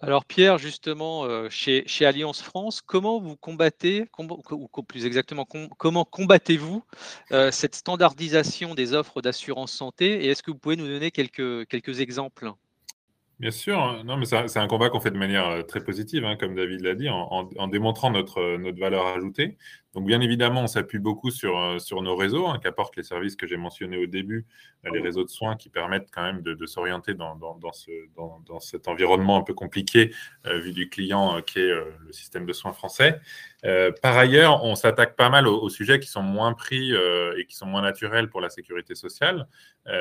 Alors 0.00 0.24
Pierre, 0.24 0.58
justement, 0.58 1.24
euh, 1.24 1.48
chez, 1.50 1.82
chez, 1.86 2.04
Alliance 2.04 2.42
France, 2.42 2.82
comment 2.82 3.20
vous 3.20 3.36
combattez, 3.36 4.06
ou 4.18 4.82
plus 4.82 5.06
exactement, 5.06 5.46
comment 5.78 6.04
combattez-vous 6.04 6.82
euh, 7.32 7.50
cette 7.50 7.74
standardisation 7.74 8.74
des 8.74 8.92
offres 8.92 9.22
d'assurance 9.22 9.72
santé? 9.72 10.24
Et 10.24 10.28
est-ce 10.28 10.42
que 10.42 10.50
vous 10.50 10.58
pouvez 10.58 10.76
nous 10.76 10.86
donner 10.86 11.10
quelques, 11.10 11.66
quelques 11.68 12.00
exemples? 12.00 12.52
Bien 13.40 13.50
sûr, 13.50 13.78
hein. 13.78 14.02
non, 14.04 14.16
mais 14.16 14.26
c'est 14.26 14.58
un 14.58 14.68
combat 14.68 14.90
qu'on 14.90 15.00
fait 15.00 15.10
de 15.10 15.18
manière 15.18 15.48
euh, 15.48 15.62
très 15.62 15.82
positive, 15.82 16.24
hein, 16.24 16.36
comme 16.36 16.54
David 16.54 16.82
l'a 16.82 16.94
dit, 16.94 17.08
en, 17.08 17.48
en, 17.56 17.68
démontrant 17.68 18.10
notre, 18.10 18.58
notre 18.58 18.78
valeur 18.78 19.06
ajoutée. 19.06 19.56
Donc, 19.94 20.06
bien 20.06 20.20
évidemment, 20.20 20.62
on 20.62 20.66
s'appuie 20.66 20.98
beaucoup 20.98 21.30
sur, 21.30 21.56
euh, 21.56 21.78
nos 22.02 22.16
réseaux, 22.16 22.48
hein, 22.48 22.58
qu'apportent 22.60 22.96
les 22.96 23.04
services 23.04 23.36
que 23.36 23.46
j'ai 23.46 23.56
mentionnés 23.56 23.96
au 23.96 24.06
début, 24.06 24.44
euh, 24.84 24.90
les 24.92 25.00
réseaux 25.00 25.22
de 25.22 25.28
soins 25.28 25.54
qui 25.54 25.68
permettent 25.68 26.08
quand 26.12 26.22
même 26.22 26.42
de, 26.42 26.66
s'orienter 26.66 27.14
dans, 27.14 27.36
dans, 27.36 27.72
ce, 27.72 27.90
dans, 28.16 28.58
cet 28.58 28.88
environnement 28.88 29.36
un 29.36 29.42
peu 29.42 29.54
compliqué, 29.54 30.12
euh, 30.46 30.58
vu 30.58 30.72
du 30.72 30.88
client 30.88 31.40
qui 31.42 31.60
est 31.60 31.72
le 31.72 32.12
système 32.12 32.44
de 32.44 32.52
soins 32.52 32.72
français. 32.72 33.20
par 34.02 34.16
ailleurs, 34.16 34.64
on 34.64 34.74
s'attaque 34.74 35.16
pas 35.16 35.30
mal 35.30 35.46
aux, 35.46 35.68
sujets 35.68 36.00
qui 36.00 36.08
sont 36.08 36.22
moins 36.22 36.52
pris 36.54 36.92
et 36.92 37.46
qui 37.46 37.54
sont 37.54 37.66
moins 37.66 37.82
naturels 37.82 38.28
pour 38.28 38.40
la 38.40 38.50
sécurité 38.50 38.94
sociale. 38.94 39.46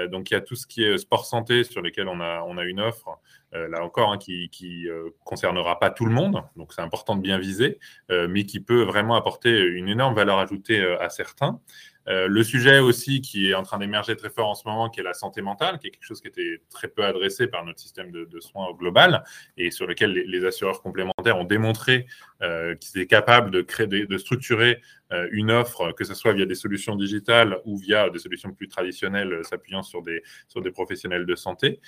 donc, 0.09 0.31
il 0.31 0.33
y 0.33 0.37
a 0.37 0.41
tout 0.41 0.55
ce 0.55 0.65
qui 0.65 0.83
est 0.83 0.97
sport 0.97 1.25
santé 1.25 1.63
sur 1.63 1.81
lesquels 1.81 2.07
on 2.07 2.19
a, 2.19 2.63
une 2.63 2.79
offre 2.79 3.19
là 3.53 3.83
encore, 3.83 4.11
hein, 4.11 4.17
qui 4.17 4.49
ne 4.85 4.89
euh, 4.89 5.15
concernera 5.23 5.79
pas 5.79 5.89
tout 5.89 6.05
le 6.05 6.11
monde, 6.11 6.43
donc 6.55 6.73
c'est 6.73 6.81
important 6.81 7.15
de 7.15 7.21
bien 7.21 7.37
viser, 7.37 7.79
euh, 8.11 8.27
mais 8.29 8.45
qui 8.45 8.59
peut 8.59 8.83
vraiment 8.83 9.15
apporter 9.15 9.59
une 9.59 9.89
énorme 9.89 10.15
valeur 10.15 10.39
ajoutée 10.39 10.81
à 10.99 11.09
certains. 11.09 11.59
Euh, 12.07 12.27
le 12.27 12.43
sujet 12.43 12.79
aussi 12.79 13.21
qui 13.21 13.49
est 13.49 13.53
en 13.53 13.63
train 13.63 13.77
d'émerger 13.77 14.15
très 14.15 14.29
fort 14.29 14.49
en 14.49 14.55
ce 14.55 14.67
moment, 14.67 14.89
qui 14.89 14.99
est 14.99 15.03
la 15.03 15.13
santé 15.13 15.41
mentale, 15.41 15.79
qui 15.79 15.87
est 15.87 15.91
quelque 15.91 16.05
chose 16.05 16.21
qui 16.21 16.27
était 16.27 16.61
très 16.69 16.87
peu 16.87 17.03
adressé 17.05 17.47
par 17.47 17.63
notre 17.65 17.79
système 17.79 18.11
de, 18.11 18.39
soins 18.39 18.73
global 18.73 19.23
et 19.57 19.71
sur 19.71 19.87
lequel 19.87 20.11
les, 20.11 20.45
assureurs 20.45 20.81
complémentaires 20.81 21.37
ont 21.37 21.45
démontré 21.45 22.05
euh, 22.41 22.75
qu'ils 22.75 23.01
étaient 23.01 23.07
capables 23.07 23.51
de 23.51 23.61
créer, 23.61 23.87
de, 23.87 24.17
structurer 24.17 24.81
euh, 25.13 25.29
une 25.31 25.51
offre, 25.51 25.93
que 25.93 26.03
ce 26.03 26.13
soit 26.13 26.33
via 26.33 26.45
des 26.45 26.55
solutions 26.55 26.95
digitales 26.95 27.59
ou 27.63 27.77
via 27.77 28.09
des 28.09 28.19
solutions 28.19 28.51
plus 28.51 28.67
traditionnelles 28.67 29.39
s'appuyant 29.43 29.81
sur 29.81 30.01
des, 30.01 30.21
sur 30.49 30.61
des 30.61 30.71
professionnels 30.71 31.25
de 31.25 31.35
santé. 31.35 31.79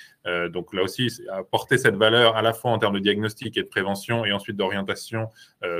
donc 0.50 0.72
là 0.72 0.82
aussi, 0.82 1.08
apporter 1.30 1.76
cette 1.76 1.96
valeur 1.96 2.36
à 2.36 2.42
la 2.42 2.52
fois 2.52 2.70
en 2.70 2.78
termes 2.78 2.94
de 2.94 3.00
diagnostic 3.00 3.56
et 3.58 3.62
de 3.62 3.68
prévention 3.68 4.24
et 4.24 4.32
ensuite 4.32 4.56
d'orientation 4.56 5.28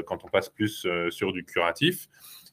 quand 0.07 0.25
on 0.25 0.29
passe 0.29 0.49
plus 0.49 0.87
sur 1.11 1.33
du 1.33 1.45
curatif. 1.45 2.09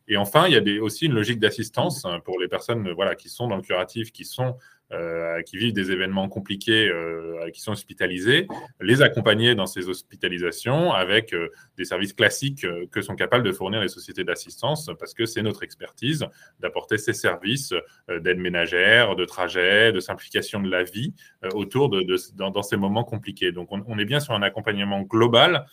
Et 0.08 0.18
enfin, 0.18 0.48
il 0.48 0.54
y 0.54 0.78
a 0.78 0.84
aussi 0.84 1.06
une 1.06 1.14
logique 1.14 1.40
d'assistance 1.40 2.06
hein, 2.06 2.20
pour 2.24 2.40
les 2.40 2.48
personnes 2.48 2.92
voilà, 2.92 3.16
qui 3.16 3.30
sont 3.30 3.48
dans 3.48 3.56
le 3.56 3.62
curatif, 3.62 4.12
qui, 4.12 4.26
sont, 4.26 4.58
euh, 4.92 5.42
qui 5.44 5.58
vivent 5.58 5.74
des 5.74 5.92
événements 5.92 6.28
compliqués, 6.28 6.90
euh, 6.90 7.50
qui 7.52 7.62
sont 7.62 7.72
hospitalisés, 7.72 8.48
les 8.82 9.02
accompagner 9.02 9.56
dans 9.56 9.66
ces 9.66 9.88
hospitalisations 9.88 10.92
avec 10.92 11.34
euh, 11.34 11.50
des 11.78 11.86
services 11.86 12.14
classiques 12.14 12.66
que 12.92 13.02
sont 13.02 13.16
capables 13.16 13.46
de 13.46 13.52
fournir 13.54 13.80
les 13.80 13.88
sociétés 13.88 14.26
d'assistance, 14.26 14.90
parce 15.00 15.14
que 15.14 15.26
c'est 15.26 15.42
notre 15.42 15.64
expertise 15.64 16.26
d'apporter 16.60 16.98
ces 16.98 17.14
services 17.14 17.74
d'aide 18.10 18.40
ménagère, 18.40 19.16
de 19.16 19.26
trajet, 19.26 19.94
de 19.94 20.00
simplification 20.00 20.60
de 20.60 20.70
la 20.70 20.84
vie 20.84 21.14
autour 21.54 21.90
de, 21.90 22.06
dans, 22.36 22.62
ces 22.62 22.78
moments 22.78 23.04
compliqués. 23.04 23.52
Donc, 23.52 23.72
on, 23.72 23.84
on 23.88 23.98
est 23.98 24.06
bien 24.06 24.20
sur 24.20 24.34
un 24.34 24.42
accompagnement 24.42 25.02
global 25.02 25.66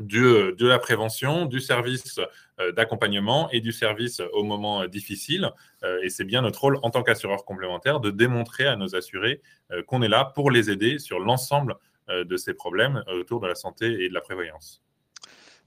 de, 0.00 0.54
de, 0.58 0.66
la 0.66 0.78
prévention, 0.78 1.46
du 1.46 1.60
service 1.60 2.18
euh, 2.60 2.72
d'accompagnement 2.72 3.50
et 3.50 3.60
du 3.60 3.72
service 3.72 4.20
au 4.32 4.42
moment 4.42 4.86
difficile. 4.86 5.50
Euh, 5.84 6.00
et 6.02 6.08
c'est 6.08 6.24
bien 6.24 6.42
notre 6.42 6.60
rôle 6.60 6.78
en 6.82 6.90
tant 6.90 7.02
qu'assureur 7.02 7.44
complémentaire 7.44 8.00
de 8.00 8.10
démontrer 8.10 8.66
à 8.66 8.76
nos 8.76 8.96
assurés 8.96 9.40
euh, 9.70 9.82
qu'on 9.82 10.02
est 10.02 10.08
là 10.08 10.32
pour 10.34 10.50
les 10.50 10.70
aider 10.70 10.98
sur 10.98 11.18
l'ensemble 11.18 11.76
de 12.08 12.36
ces 12.36 12.52
problèmes 12.52 13.04
autour 13.06 13.40
de 13.40 13.46
la 13.46 13.54
santé 13.54 14.04
et 14.04 14.08
de 14.08 14.12
la 14.12 14.20
prévoyance. 14.20 14.82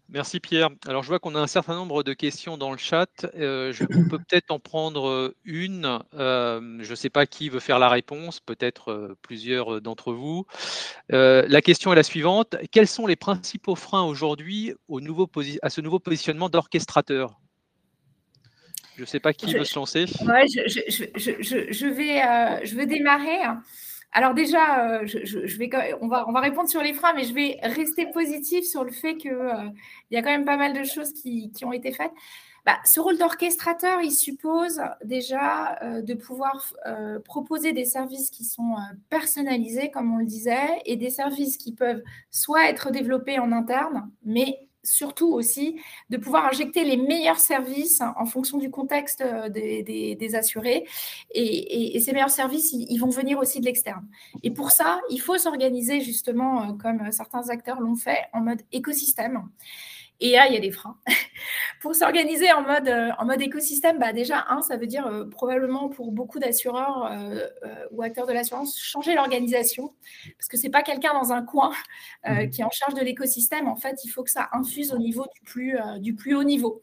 Merci 0.10 0.40
Pierre. 0.40 0.70
Alors 0.88 1.02
je 1.02 1.08
vois 1.08 1.20
qu'on 1.20 1.36
a 1.36 1.40
un 1.40 1.48
certain 1.48 1.76
nombre 1.76 2.04
de 2.04 2.14
questions 2.14 2.58
dans 2.58 2.72
le 2.72 2.78
chat. 2.78 3.26
Euh, 3.36 3.74
je, 3.74 3.84
on 3.84 4.08
peut 4.08 4.20
peut-être 4.20 4.52
en 4.52 4.60
prendre 4.60 5.08
euh, 5.08 5.36
une. 5.46 6.00
Euh, 6.14 6.78
je 6.82 6.90
ne 6.90 6.96
sais 6.96 7.10
pas 7.10 7.26
qui 7.26 7.50
veut 7.50 7.60
faire 7.60 7.80
la 7.80 7.90
réponse, 7.90 8.40
peut-être 8.40 9.18
plusieurs 9.24 9.82
d'entre 9.82 10.14
vous. 10.14 10.46
la 11.10 11.62
question 11.62 11.92
est 11.92 11.96
la 11.96 12.04
suivante. 12.04 12.56
Quels 12.72 12.88
sont 12.88 13.08
les 13.08 13.16
principaux 13.16 13.76
freins 13.76 14.04
aujourd'hui 14.04 14.74
à 15.62 15.70
ce 15.70 15.82
nouveau 15.82 16.00
positionnement 16.00 16.50
d'orchestrateur? 16.50 17.40
Je 18.96 19.02
ne 19.02 19.06
sais 19.06 19.20
pas 19.20 19.34
qui 19.34 19.54
veut 19.54 19.66
se 19.66 19.76
lancer. 19.76 20.06
Ouais, 20.22 20.48
je, 20.48 21.86
vais, 21.88 22.66
je 22.66 22.76
vais 22.76 22.86
démarrer. 22.86 23.42
Alors 24.12 24.34
déjà, 24.34 25.02
euh, 25.02 25.08
on 26.02 26.08
va 26.08 26.40
répondre 26.40 26.70
sur 26.70 26.82
les 26.82 26.94
freins, 26.94 27.14
mais 27.14 27.26
je 27.26 27.34
vais 27.34 27.60
rester 27.64 28.06
positif 28.12 28.66
sur 28.66 28.84
le 28.84 28.92
fait 28.92 29.16
qu'il 29.16 29.32
euh, 29.32 29.70
y 30.12 30.18
a 30.18 30.22
quand 30.22 30.30
même 30.30 30.46
pas 30.46 30.58
mal 30.58 30.74
de 30.74 30.84
choses 30.84 31.12
qui, 31.14 31.52
ont 31.64 31.74
été 31.74 31.92
faites. 31.92 32.12
Bah, 32.66 32.78
ce 32.84 33.00
rôle 33.00 33.18
d'orchestrateur, 33.18 34.02
il 34.02 34.12
suppose 34.12 34.82
déjà 35.04 35.78
euh, 35.84 36.02
de 36.02 36.14
pouvoir 36.14 36.74
proposer 37.26 37.74
des 37.74 37.86
services 37.86 38.30
qui 38.30 38.46
sont 38.46 38.76
personnalisés, 39.10 39.92
comme 39.92 40.14
on 40.14 40.18
le 40.18 40.26
disait, 40.26 40.82
et 40.86 40.96
des 40.96 41.10
services 41.10 41.58
qui 41.58 41.74
peuvent 41.74 42.02
soit 42.32 42.70
être 42.70 42.92
développés 42.92 43.38
en 43.38 43.52
interne, 43.52 44.10
mais 44.24 44.66
surtout 44.86 45.34
aussi 45.34 45.80
de 46.10 46.18
pouvoir 46.18 46.46
injecter 46.46 46.84
les 46.84 46.98
meilleurs 46.98 47.40
services 47.40 48.02
en 48.02 48.26
fonction 48.26 48.58
du 48.58 48.70
contexte 48.70 49.22
euh, 49.22 49.50
des, 49.50 50.36
assurés. 50.36 50.86
Et, 51.32 52.00
ces 52.00 52.14
meilleurs 52.14 52.30
services, 52.30 52.74
ils, 52.74 52.98
vont 52.98 53.10
venir 53.10 53.40
aussi 53.40 53.60
de 53.60 53.66
l'externe. 53.66 54.08
Et 54.44 54.52
pour 54.52 54.72
ça, 54.72 55.02
il 55.10 55.20
faut 55.20 55.38
s'organiser 55.38 56.02
justement, 56.02 56.64
euh, 56.64 56.74
comme 56.74 57.12
certains 57.12 57.50
acteurs 57.50 57.82
l'ont 57.82 57.96
fait, 57.96 58.26
en 58.34 58.42
mode 58.42 58.62
écosystème. 58.72 59.50
Et 60.22 60.32
là, 60.32 60.48
il 60.48 60.54
y 60.54 60.58
a 60.58 60.62
des 60.62 60.72
freins. 60.72 60.98
pour 61.82 61.94
s'organiser 61.94 62.52
en 62.52 62.62
mode, 62.62 62.88
euh, 62.88 63.12
en 63.20 63.26
mode 63.26 63.42
écosystème, 63.42 64.00
bah 64.00 64.14
déjà, 64.14 64.46
un, 64.50 64.62
ça 64.62 64.78
veut 64.78 64.88
dire 64.88 65.06
euh, 65.08 65.26
probablement 65.26 65.90
pour 65.90 66.12
beaucoup 66.12 66.40
d'assureurs 66.40 67.12
euh, 67.12 67.46
ou 67.92 68.02
acteurs 68.02 68.26
de 68.26 68.34
l'assurance, 68.34 68.80
changer 68.80 69.14
l'organisation. 69.14 69.94
Parce 70.38 70.48
que 70.48 70.58
ce 70.58 70.64
n'est 70.64 70.70
pas 70.70 70.84
quelqu'un 70.84 71.14
dans 71.14 71.34
un 71.34 71.44
coin 71.44 71.74
mmh. 72.26 72.50
qui 72.50 72.62
est 72.62 72.64
en 72.64 72.72
charge 72.72 72.94
de 72.94 73.02
l'écosystème. 73.02 73.68
En 73.68 73.76
fait, 73.76 74.04
il 74.04 74.10
faut 74.10 74.24
que 74.24 74.32
ça 74.32 74.50
infuse 74.54 74.94
au 74.94 74.98
niveau 74.98 75.26
du 75.36 75.42
plus, 75.42 75.78
du 76.00 76.16
plus 76.16 76.36
haut 76.36 76.44
niveau. 76.44 76.82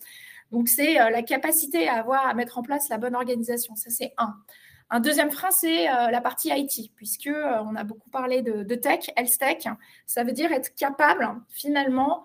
Donc, 0.50 0.68
c'est 0.68 0.94
la 0.94 1.22
capacité 1.22 1.88
à 1.88 1.94
avoir, 1.94 2.26
à 2.26 2.34
mettre 2.34 2.58
en 2.58 2.62
place 2.62 2.88
la 2.90 2.98
bonne 2.98 3.14
organisation. 3.14 3.74
Ça, 3.74 3.90
c'est 3.90 4.12
un. 4.18 4.36
Un 4.94 5.00
deuxième 5.00 5.30
frein, 5.30 5.50
c'est 5.50 5.84
la 5.86 6.20
partie 6.20 6.50
IT, 6.50 6.92
puisque 6.94 7.30
on 7.30 7.74
a 7.76 7.82
beaucoup 7.82 8.10
parlé 8.10 8.42
de, 8.42 8.62
de 8.62 8.74
tech, 8.74 9.10
health 9.16 9.38
tech. 9.38 9.64
Ça 10.06 10.22
veut 10.22 10.32
dire 10.32 10.52
être 10.52 10.74
capable 10.74 11.26
finalement 11.48 12.24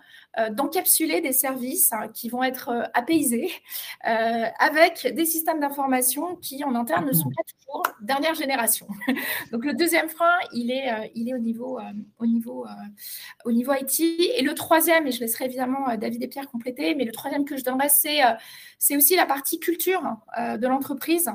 d'encapsuler 0.52 1.21
des 1.21 1.32
services 1.32 1.91
hein, 1.93 2.10
qui 2.13 2.30
vont 2.30 2.43
être 2.43 2.89
apaisés 2.93 3.52
avec 4.04 5.08
des 5.13 5.26
systèmes 5.26 5.60
d'information 5.60 6.36
qui 6.36 6.63
en 6.63 6.76
interne 6.76 7.06
ne 7.06 7.13
sont 7.13 7.30
pas 7.30 7.43
toujours 7.43 7.84
dernière 8.02 8.36
génération. 8.36 8.88
Donc 9.52 9.65
le 9.65 9.73
deuxième 9.73 10.10
frein, 10.10 10.36
il 10.54 10.71
est, 10.71 11.12
il 11.15 11.30
est 11.30 11.34
au 11.34 11.39
niveau, 11.39 11.80
au 12.19 12.26
niveau, 12.26 12.65
au 13.45 13.52
niveau 13.52 13.73
IT. 13.73 14.00
Et 14.00 14.41
le 14.41 14.54
troisième, 14.54 15.08
et 15.08 15.12
je 15.12 15.19
laisserai 15.19 15.45
évidemment 15.45 15.95
David 15.97 16.23
et 16.23 16.28
Pierre 16.28 16.50
compléter, 16.50 16.95
mais 16.95 17.06
le 17.06 17.12
troisième 17.12 17.45
que 17.45 17.58
je 17.58 17.63
donnerai, 17.63 17.89
c'est, 17.89 18.19
c'est 18.80 18.95
aussi 18.95 19.15
la 19.15 19.26
partie 19.26 19.60
culture 19.60 20.02
de 20.38 20.67
l'entreprise. 20.67 21.30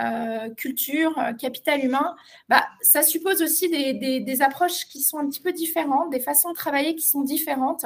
Euh, 0.00 0.48
culture, 0.54 1.18
euh, 1.18 1.34
capital 1.34 1.84
humain, 1.84 2.16
bah, 2.48 2.64
ça 2.80 3.02
suppose 3.02 3.42
aussi 3.42 3.68
des, 3.68 4.42
approches 4.42 4.86
qui 4.86 5.02
sont 5.02 5.18
un 5.18 5.28
petit 5.28 5.40
peu 5.40 5.52
différentes, 5.52 6.10
des 6.10 6.18
façons 6.18 6.48
de 6.48 6.54
travailler 6.54 6.94
qui 6.94 7.06
sont 7.06 7.20
différentes 7.20 7.84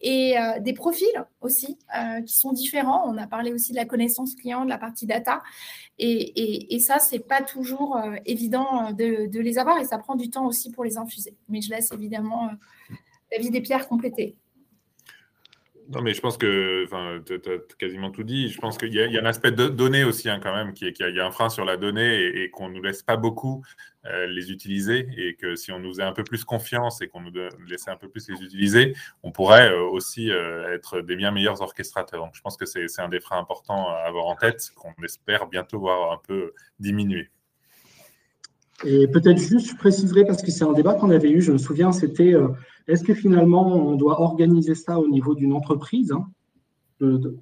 et 0.00 0.38
euh, 0.38 0.60
des 0.60 0.72
profils 0.72 1.08
aussi 1.40 1.76
qui 2.26 2.36
sont 2.36 2.52
différents. 2.52 3.02
On 3.06 3.18
a 3.18 3.26
parlé 3.26 3.52
aussi 3.52 3.72
de 3.72 3.76
la 3.76 3.84
connaissance 3.84 4.36
client, 4.36 4.64
de 4.64 4.70
la 4.70 4.78
partie 4.78 5.06
data. 5.06 5.42
Et, 5.98 6.74
et, 6.74 6.78
ça, 6.78 6.98
ce 6.98 7.14
n'est 7.14 7.20
pas 7.20 7.42
toujours 7.42 8.00
évident 8.24 8.92
de, 8.92 9.26
de, 9.26 9.40
les 9.40 9.58
avoir 9.58 9.78
et 9.78 9.84
ça 9.84 9.98
prend 9.98 10.14
du 10.14 10.30
temps 10.30 10.46
aussi 10.46 10.70
pour 10.70 10.84
les 10.84 10.96
infuser. 10.96 11.36
Mais 11.48 11.60
je 11.60 11.70
laisse 11.70 11.92
évidemment 11.92 12.50
David 13.30 13.54
et 13.56 13.60
Pierre 13.60 13.88
compléter. 13.88 14.36
Non, 15.92 16.00
mais 16.00 16.14
je 16.14 16.22
pense 16.22 16.38
que 16.38 16.86
tu 17.26 17.34
as 17.34 17.58
quasiment 17.78 18.10
tout 18.10 18.22
dit. 18.22 18.48
Je 18.48 18.58
pense 18.58 18.78
qu'il 18.78 18.94
y, 18.94 19.00
a 19.00 19.20
un 19.20 19.26
aspect 19.26 19.52
de 19.52 19.68
données 19.68 20.04
aussi, 20.04 20.30
hein, 20.30 20.40
quand 20.42 20.54
même, 20.54 20.72
qui 20.72 20.90
qu'il 20.94 21.14
y, 21.14 21.20
a 21.20 21.26
un 21.26 21.30
frein 21.30 21.50
sur 21.50 21.66
la 21.66 21.76
donnée 21.76 22.24
et, 22.24 22.50
qu'on 22.50 22.70
ne 22.70 22.76
nous 22.76 22.82
laisse 22.82 23.02
pas 23.02 23.18
beaucoup 23.18 23.62
euh, 24.06 24.26
les 24.26 24.50
utiliser. 24.50 25.06
Et 25.18 25.34
que 25.34 25.54
si 25.54 25.70
on 25.70 25.80
nous 25.80 25.90
faisait 25.90 26.02
un 26.02 26.12
peu 26.12 26.24
plus 26.24 26.44
confiance 26.44 27.02
et 27.02 27.08
qu'on 27.08 27.20
nous 27.20 27.32
laissait 27.68 27.90
un 27.90 27.96
peu 27.96 28.08
plus 28.08 28.26
les 28.30 28.42
utiliser, 28.42 28.94
on 29.22 29.32
pourrait 29.32 29.70
euh, 29.70 29.82
aussi 29.82 30.30
euh, 30.30 30.72
être 30.74 31.02
des 31.02 31.14
bien 31.14 31.30
meilleurs 31.30 31.60
orchestrateurs. 31.60 32.24
Donc, 32.24 32.34
je 32.34 32.40
pense 32.40 32.56
que 32.56 32.64
c'est 32.64 32.88
un 32.98 33.10
des 33.10 33.20
freins 33.20 33.38
importants 33.38 33.90
à 33.90 33.98
avoir 34.06 34.26
en 34.26 34.36
tête, 34.36 34.70
qu'on 34.74 34.94
espère 35.04 35.46
bientôt 35.46 35.80
voir 35.80 36.12
un 36.12 36.20
peu 36.26 36.54
diminuer. 36.80 37.30
Et 38.84 39.06
peut-être 39.06 39.38
juste, 39.38 39.70
je 39.70 39.76
préciserai, 39.76 40.24
parce 40.24 40.42
que 40.42 40.50
c'est 40.50 40.64
un 40.64 40.72
débat 40.72 40.94
qu'on 40.94 41.10
avait 41.10 41.30
eu, 41.30 41.40
je 41.40 41.52
me 41.52 41.58
souviens, 41.58 41.92
c'était 41.92 42.34
est-ce 42.88 43.04
que 43.04 43.14
finalement, 43.14 43.76
on 43.76 43.94
doit 43.94 44.20
organiser 44.20 44.74
ça 44.74 44.98
au 44.98 45.08
niveau 45.08 45.34
d'une 45.34 45.52
entreprise 45.52 46.12
hein, 46.12 46.26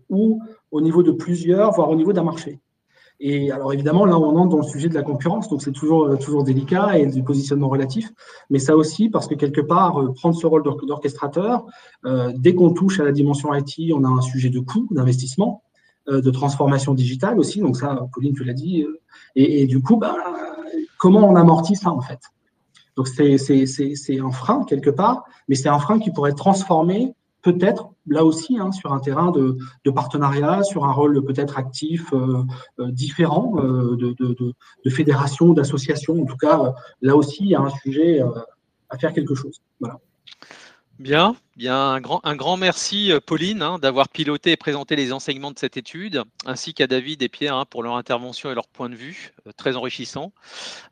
ou 0.09 0.42
au 0.70 0.81
niveau 0.81 1.03
de 1.03 1.12
plusieurs, 1.12 1.72
voire 1.72 1.90
au 1.90 1.96
niveau 1.96 2.12
d'un 2.12 2.24
marché? 2.24 2.61
Et 3.22 3.53
alors 3.53 3.72
évidemment, 3.74 4.07
là, 4.07 4.18
on 4.18 4.35
entre 4.37 4.48
dans 4.48 4.62
le 4.62 4.68
sujet 4.68 4.88
de 4.88 4.94
la 4.94 5.03
concurrence, 5.03 5.50
donc 5.50 5.61
c'est 5.61 5.72
toujours, 5.72 6.07
euh, 6.07 6.16
toujours 6.16 6.42
délicat 6.42 6.98
et 6.98 7.07
du 7.07 7.22
positionnement 7.22 7.68
relatif. 7.68 8.11
Mais 8.48 8.59
ça 8.59 8.74
aussi, 8.76 9.11
parce 9.11 9.29
que 9.29 9.35
quelque 9.35 9.61
part, 9.61 10.00
euh, 10.00 10.12
prendre 10.14 10.35
ce 10.35 10.46
rôle 10.46 10.62
d'orchestrateur, 10.62 11.66
euh, 12.07 12.33
dès 12.35 12.55
qu'on 12.55 12.70
touche 12.70 12.98
à 12.98 13.05
la 13.05 13.12
dimension 13.12 13.53
IT, 13.55 13.92
on 13.94 14.05
a 14.05 14.09
un 14.09 14.22
sujet 14.22 14.48
de 14.48 14.59
coût, 14.59 14.88
d'investissement, 14.90 15.62
de 16.09 16.31
transformation 16.31 16.92
digitale 16.94 17.38
aussi. 17.38 17.61
Donc 17.61 17.76
ça, 17.76 18.09
Pauline, 18.12 18.35
tu 18.35 18.42
l'as 18.42 18.55
dit. 18.55 18.85
Et, 19.37 19.66
du 19.66 19.81
coup, 19.81 19.96
bah, 19.96 20.16
comment 21.00 21.28
on 21.28 21.34
amortit 21.34 21.74
ça 21.74 21.90
en 21.90 22.00
fait 22.00 22.20
donc 22.96 23.08
c'est 23.08 24.20
un 24.20 24.30
frein 24.30 24.64
quelque 24.64 24.90
part, 24.90 25.24
mais 25.48 25.54
c'est 25.54 25.68
un 25.68 25.78
frein 25.78 25.98
qui 25.98 26.10
pourrait 26.10 26.32
être 26.32 26.36
transformé 26.36 27.14
peut-être 27.42 27.88
là 28.06 28.24
aussi 28.24 28.58
hein, 28.58 28.72
sur 28.72 28.92
un 28.92 29.00
terrain 29.00 29.30
de, 29.30 29.56
partenariat, 29.90 30.62
sur 30.62 30.84
un 30.84 30.92
rôle 30.92 31.24
peut-être 31.24 31.56
actif 31.58 32.12
euh, 32.12 32.42
euh, 32.78 32.90
différent 32.90 33.54
euh, 33.56 33.96
de, 33.96 34.14
de, 34.18 34.36
de, 34.84 34.90
fédération, 34.90 35.54
d'association. 35.54 36.20
En 36.20 36.26
tout 36.26 36.36
cas, 36.36 36.74
là 37.00 37.16
aussi, 37.16 37.38
il 37.40 37.48
y 37.48 37.54
a 37.54 37.60
un 37.60 37.70
sujet 37.70 38.20
à 38.90 38.98
faire 38.98 39.14
quelque 39.14 39.34
chose. 39.34 39.62
Voilà. 39.80 39.98
Bien, 40.98 41.34
bien 41.60 41.76
un, 41.76 42.00
grand, 42.00 42.22
un 42.24 42.36
grand 42.36 42.56
merci 42.56 43.12
euh, 43.12 43.20
Pauline 43.20 43.60
hein, 43.60 43.78
d'avoir 43.78 44.08
piloté 44.08 44.52
et 44.52 44.56
présenté 44.56 44.96
les 44.96 45.12
enseignements 45.12 45.50
de 45.50 45.58
cette 45.58 45.76
étude, 45.76 46.22
ainsi 46.46 46.72
qu'à 46.72 46.86
David 46.86 47.22
et 47.22 47.28
Pierre 47.28 47.54
hein, 47.54 47.66
pour 47.68 47.82
leur 47.82 47.96
intervention 47.96 48.50
et 48.50 48.54
leur 48.54 48.66
point 48.66 48.88
de 48.88 48.94
vue, 48.94 49.34
euh, 49.46 49.52
très 49.54 49.76
enrichissant. 49.76 50.32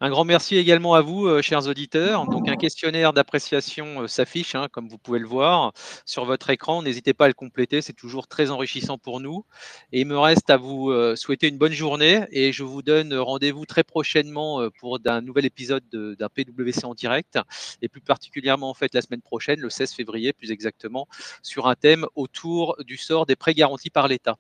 Un 0.03 0.11
grand 0.11 0.27
merci 0.27 0.59
également 0.59 0.93
à 0.93 1.01
vous, 1.01 1.27
euh, 1.27 1.41
chers 1.41 1.69
auditeurs. 1.69 2.27
Donc 2.27 2.51
un 2.51 2.57
questionnaire 2.57 3.15
d'appréciation 3.15 4.07
s'affiche, 4.07 4.55
hein, 4.55 4.69
comme 4.71 4.91
vous 4.91 4.99
pouvez 4.99 5.19
le 5.19 5.27
voir, 5.27 5.73
sur 6.05 6.27
votre 6.27 6.51
écran. 6.51 6.83
N'hésitez 6.83 7.15
pas 7.15 7.25
à 7.25 7.29
le 7.29 7.35
compléter, 7.35 7.81
c'est 7.81 7.95
toujours 7.95 8.29
très 8.29 8.51
enrichissant 8.51 8.99
pour 8.99 9.21
nous. 9.21 9.47
Et 9.93 10.01
il 10.01 10.07
me 10.07 10.19
reste 10.19 10.51
à 10.51 10.59
vous 10.59 10.93
souhaiter 11.17 11.49
une 11.49 11.57
bonne 11.57 11.73
journée 11.73 12.27
et 12.31 12.53
je 12.53 12.63
vous 12.63 12.83
donne 12.83 13.15
rendez-vous 13.15 13.65
très 13.65 13.85
prochainement 13.85 14.69
pour 14.79 14.99
un 15.07 15.21
nouvel 15.23 15.47
épisode 15.47 15.85
d'un 15.91 16.29
PWC 16.29 16.85
en 16.85 16.95
direct 16.95 17.39
et 17.81 17.89
plus 17.89 18.03
particulièrement 18.03 18.69
en 18.69 18.75
fait 18.75 18.93
la 18.93 19.01
semaine 19.01 19.23
prochaine, 19.23 19.61
le 19.61 19.71
16 19.71 19.95
février 19.95 20.35
plus 20.35 20.53
exactement, 20.59 21.07
sur 21.43 21.69
un 21.69 21.77
thème 21.77 22.05
autour 22.17 22.77
du 22.85 22.97
sort 22.97 23.27
des 23.27 23.37
prêts 23.37 23.55
garantis 23.55 23.91
par 23.91 24.09
l'État. 24.09 24.37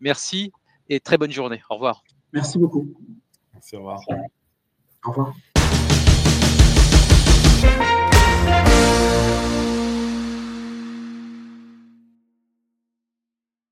Merci 0.00 0.52
et 0.88 0.98
très 0.98 1.16
bonne 1.16 1.30
journée. 1.30 1.62
Au 1.70 1.74
revoir. 1.74 2.02
Merci 2.32 2.58
beaucoup. 2.58 2.92
Merci, 3.52 3.76
au 3.76 3.78
revoir. 3.78 4.00
Au 5.04 5.10
revoir. 5.10 5.34